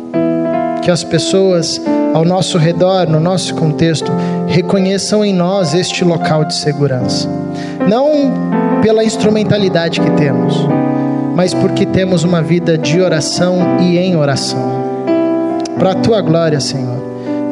que 0.82 0.90
as 0.90 1.04
pessoas 1.04 1.80
ao 2.12 2.24
nosso 2.24 2.58
redor, 2.58 3.08
no 3.08 3.18
nosso 3.18 3.54
contexto, 3.56 4.10
reconheçam 4.54 5.24
em 5.24 5.34
nós 5.34 5.74
este 5.74 6.04
local 6.04 6.44
de 6.44 6.54
segurança, 6.54 7.28
não 7.88 8.80
pela 8.80 9.04
instrumentalidade 9.04 10.00
que 10.00 10.10
temos 10.12 10.66
mas 11.34 11.52
porque 11.52 11.84
temos 11.84 12.22
uma 12.22 12.40
vida 12.40 12.78
de 12.78 13.00
oração 13.00 13.78
e 13.80 13.98
em 13.98 14.16
oração. 14.16 14.84
Para 15.76 15.90
a 15.90 15.94
tua 15.94 16.20
glória, 16.20 16.60
Senhor. 16.60 17.02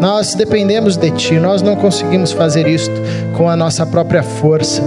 Nós 0.00 0.34
dependemos 0.34 0.96
de 0.96 1.10
ti, 1.10 1.34
nós 1.34 1.62
não 1.62 1.76
conseguimos 1.76 2.32
fazer 2.32 2.66
isto 2.66 2.94
com 3.36 3.48
a 3.48 3.56
nossa 3.56 3.84
própria 3.84 4.22
força, 4.22 4.82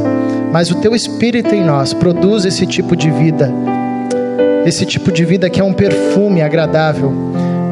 mas 0.51 0.71
o 0.71 0.75
teu 0.75 0.95
espírito 0.95 1.53
em 1.53 1.63
nós 1.63 1.93
produz 1.93 2.45
esse 2.45 2.65
tipo 2.65 2.95
de 2.95 3.09
vida, 3.11 3.51
esse 4.65 4.85
tipo 4.85 5.11
de 5.11 5.23
vida 5.23 5.49
que 5.49 5.61
é 5.61 5.63
um 5.63 5.73
perfume 5.73 6.41
agradável 6.41 7.13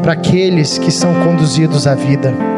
para 0.01 0.13
aqueles 0.13 0.77
que 0.77 0.91
são 0.91 1.13
conduzidos 1.15 1.85
à 1.85 1.95
vida. 1.95 2.52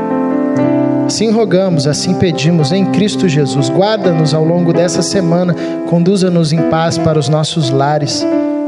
Assim 1.05 1.31
rogamos, 1.31 1.87
assim 1.87 2.15
pedimos 2.15 2.71
em 2.71 2.85
Cristo 2.85 3.29
Jesus. 3.29 3.69
Guarda-nos 3.69 4.33
ao 4.33 4.43
longo 4.43 4.73
dessa 4.73 5.01
semana, 5.01 5.55
conduza-nos 5.87 6.51
em 6.51 6.69
paz 6.69 6.97
para 6.97 7.19
os 7.19 7.29
nossos 7.29 7.69
lares. 7.69 8.25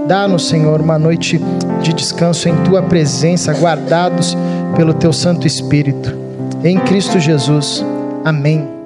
Dá-nos, 0.08 0.47
Senhor, 0.47 0.80
uma 0.80 0.97
noite 0.97 1.41
de 1.82 1.93
descanso 1.93 2.47
em 2.47 2.56
tua 2.63 2.82
presença, 2.82 3.52
guardados 3.54 4.38
pelo 4.76 4.93
teu 4.93 5.12
Santo 5.12 5.45
Espírito. 5.45 6.15
Em 6.63 6.80
Cristo 6.80 7.19
Jesus. 7.19 7.84
Amém. 8.23 8.77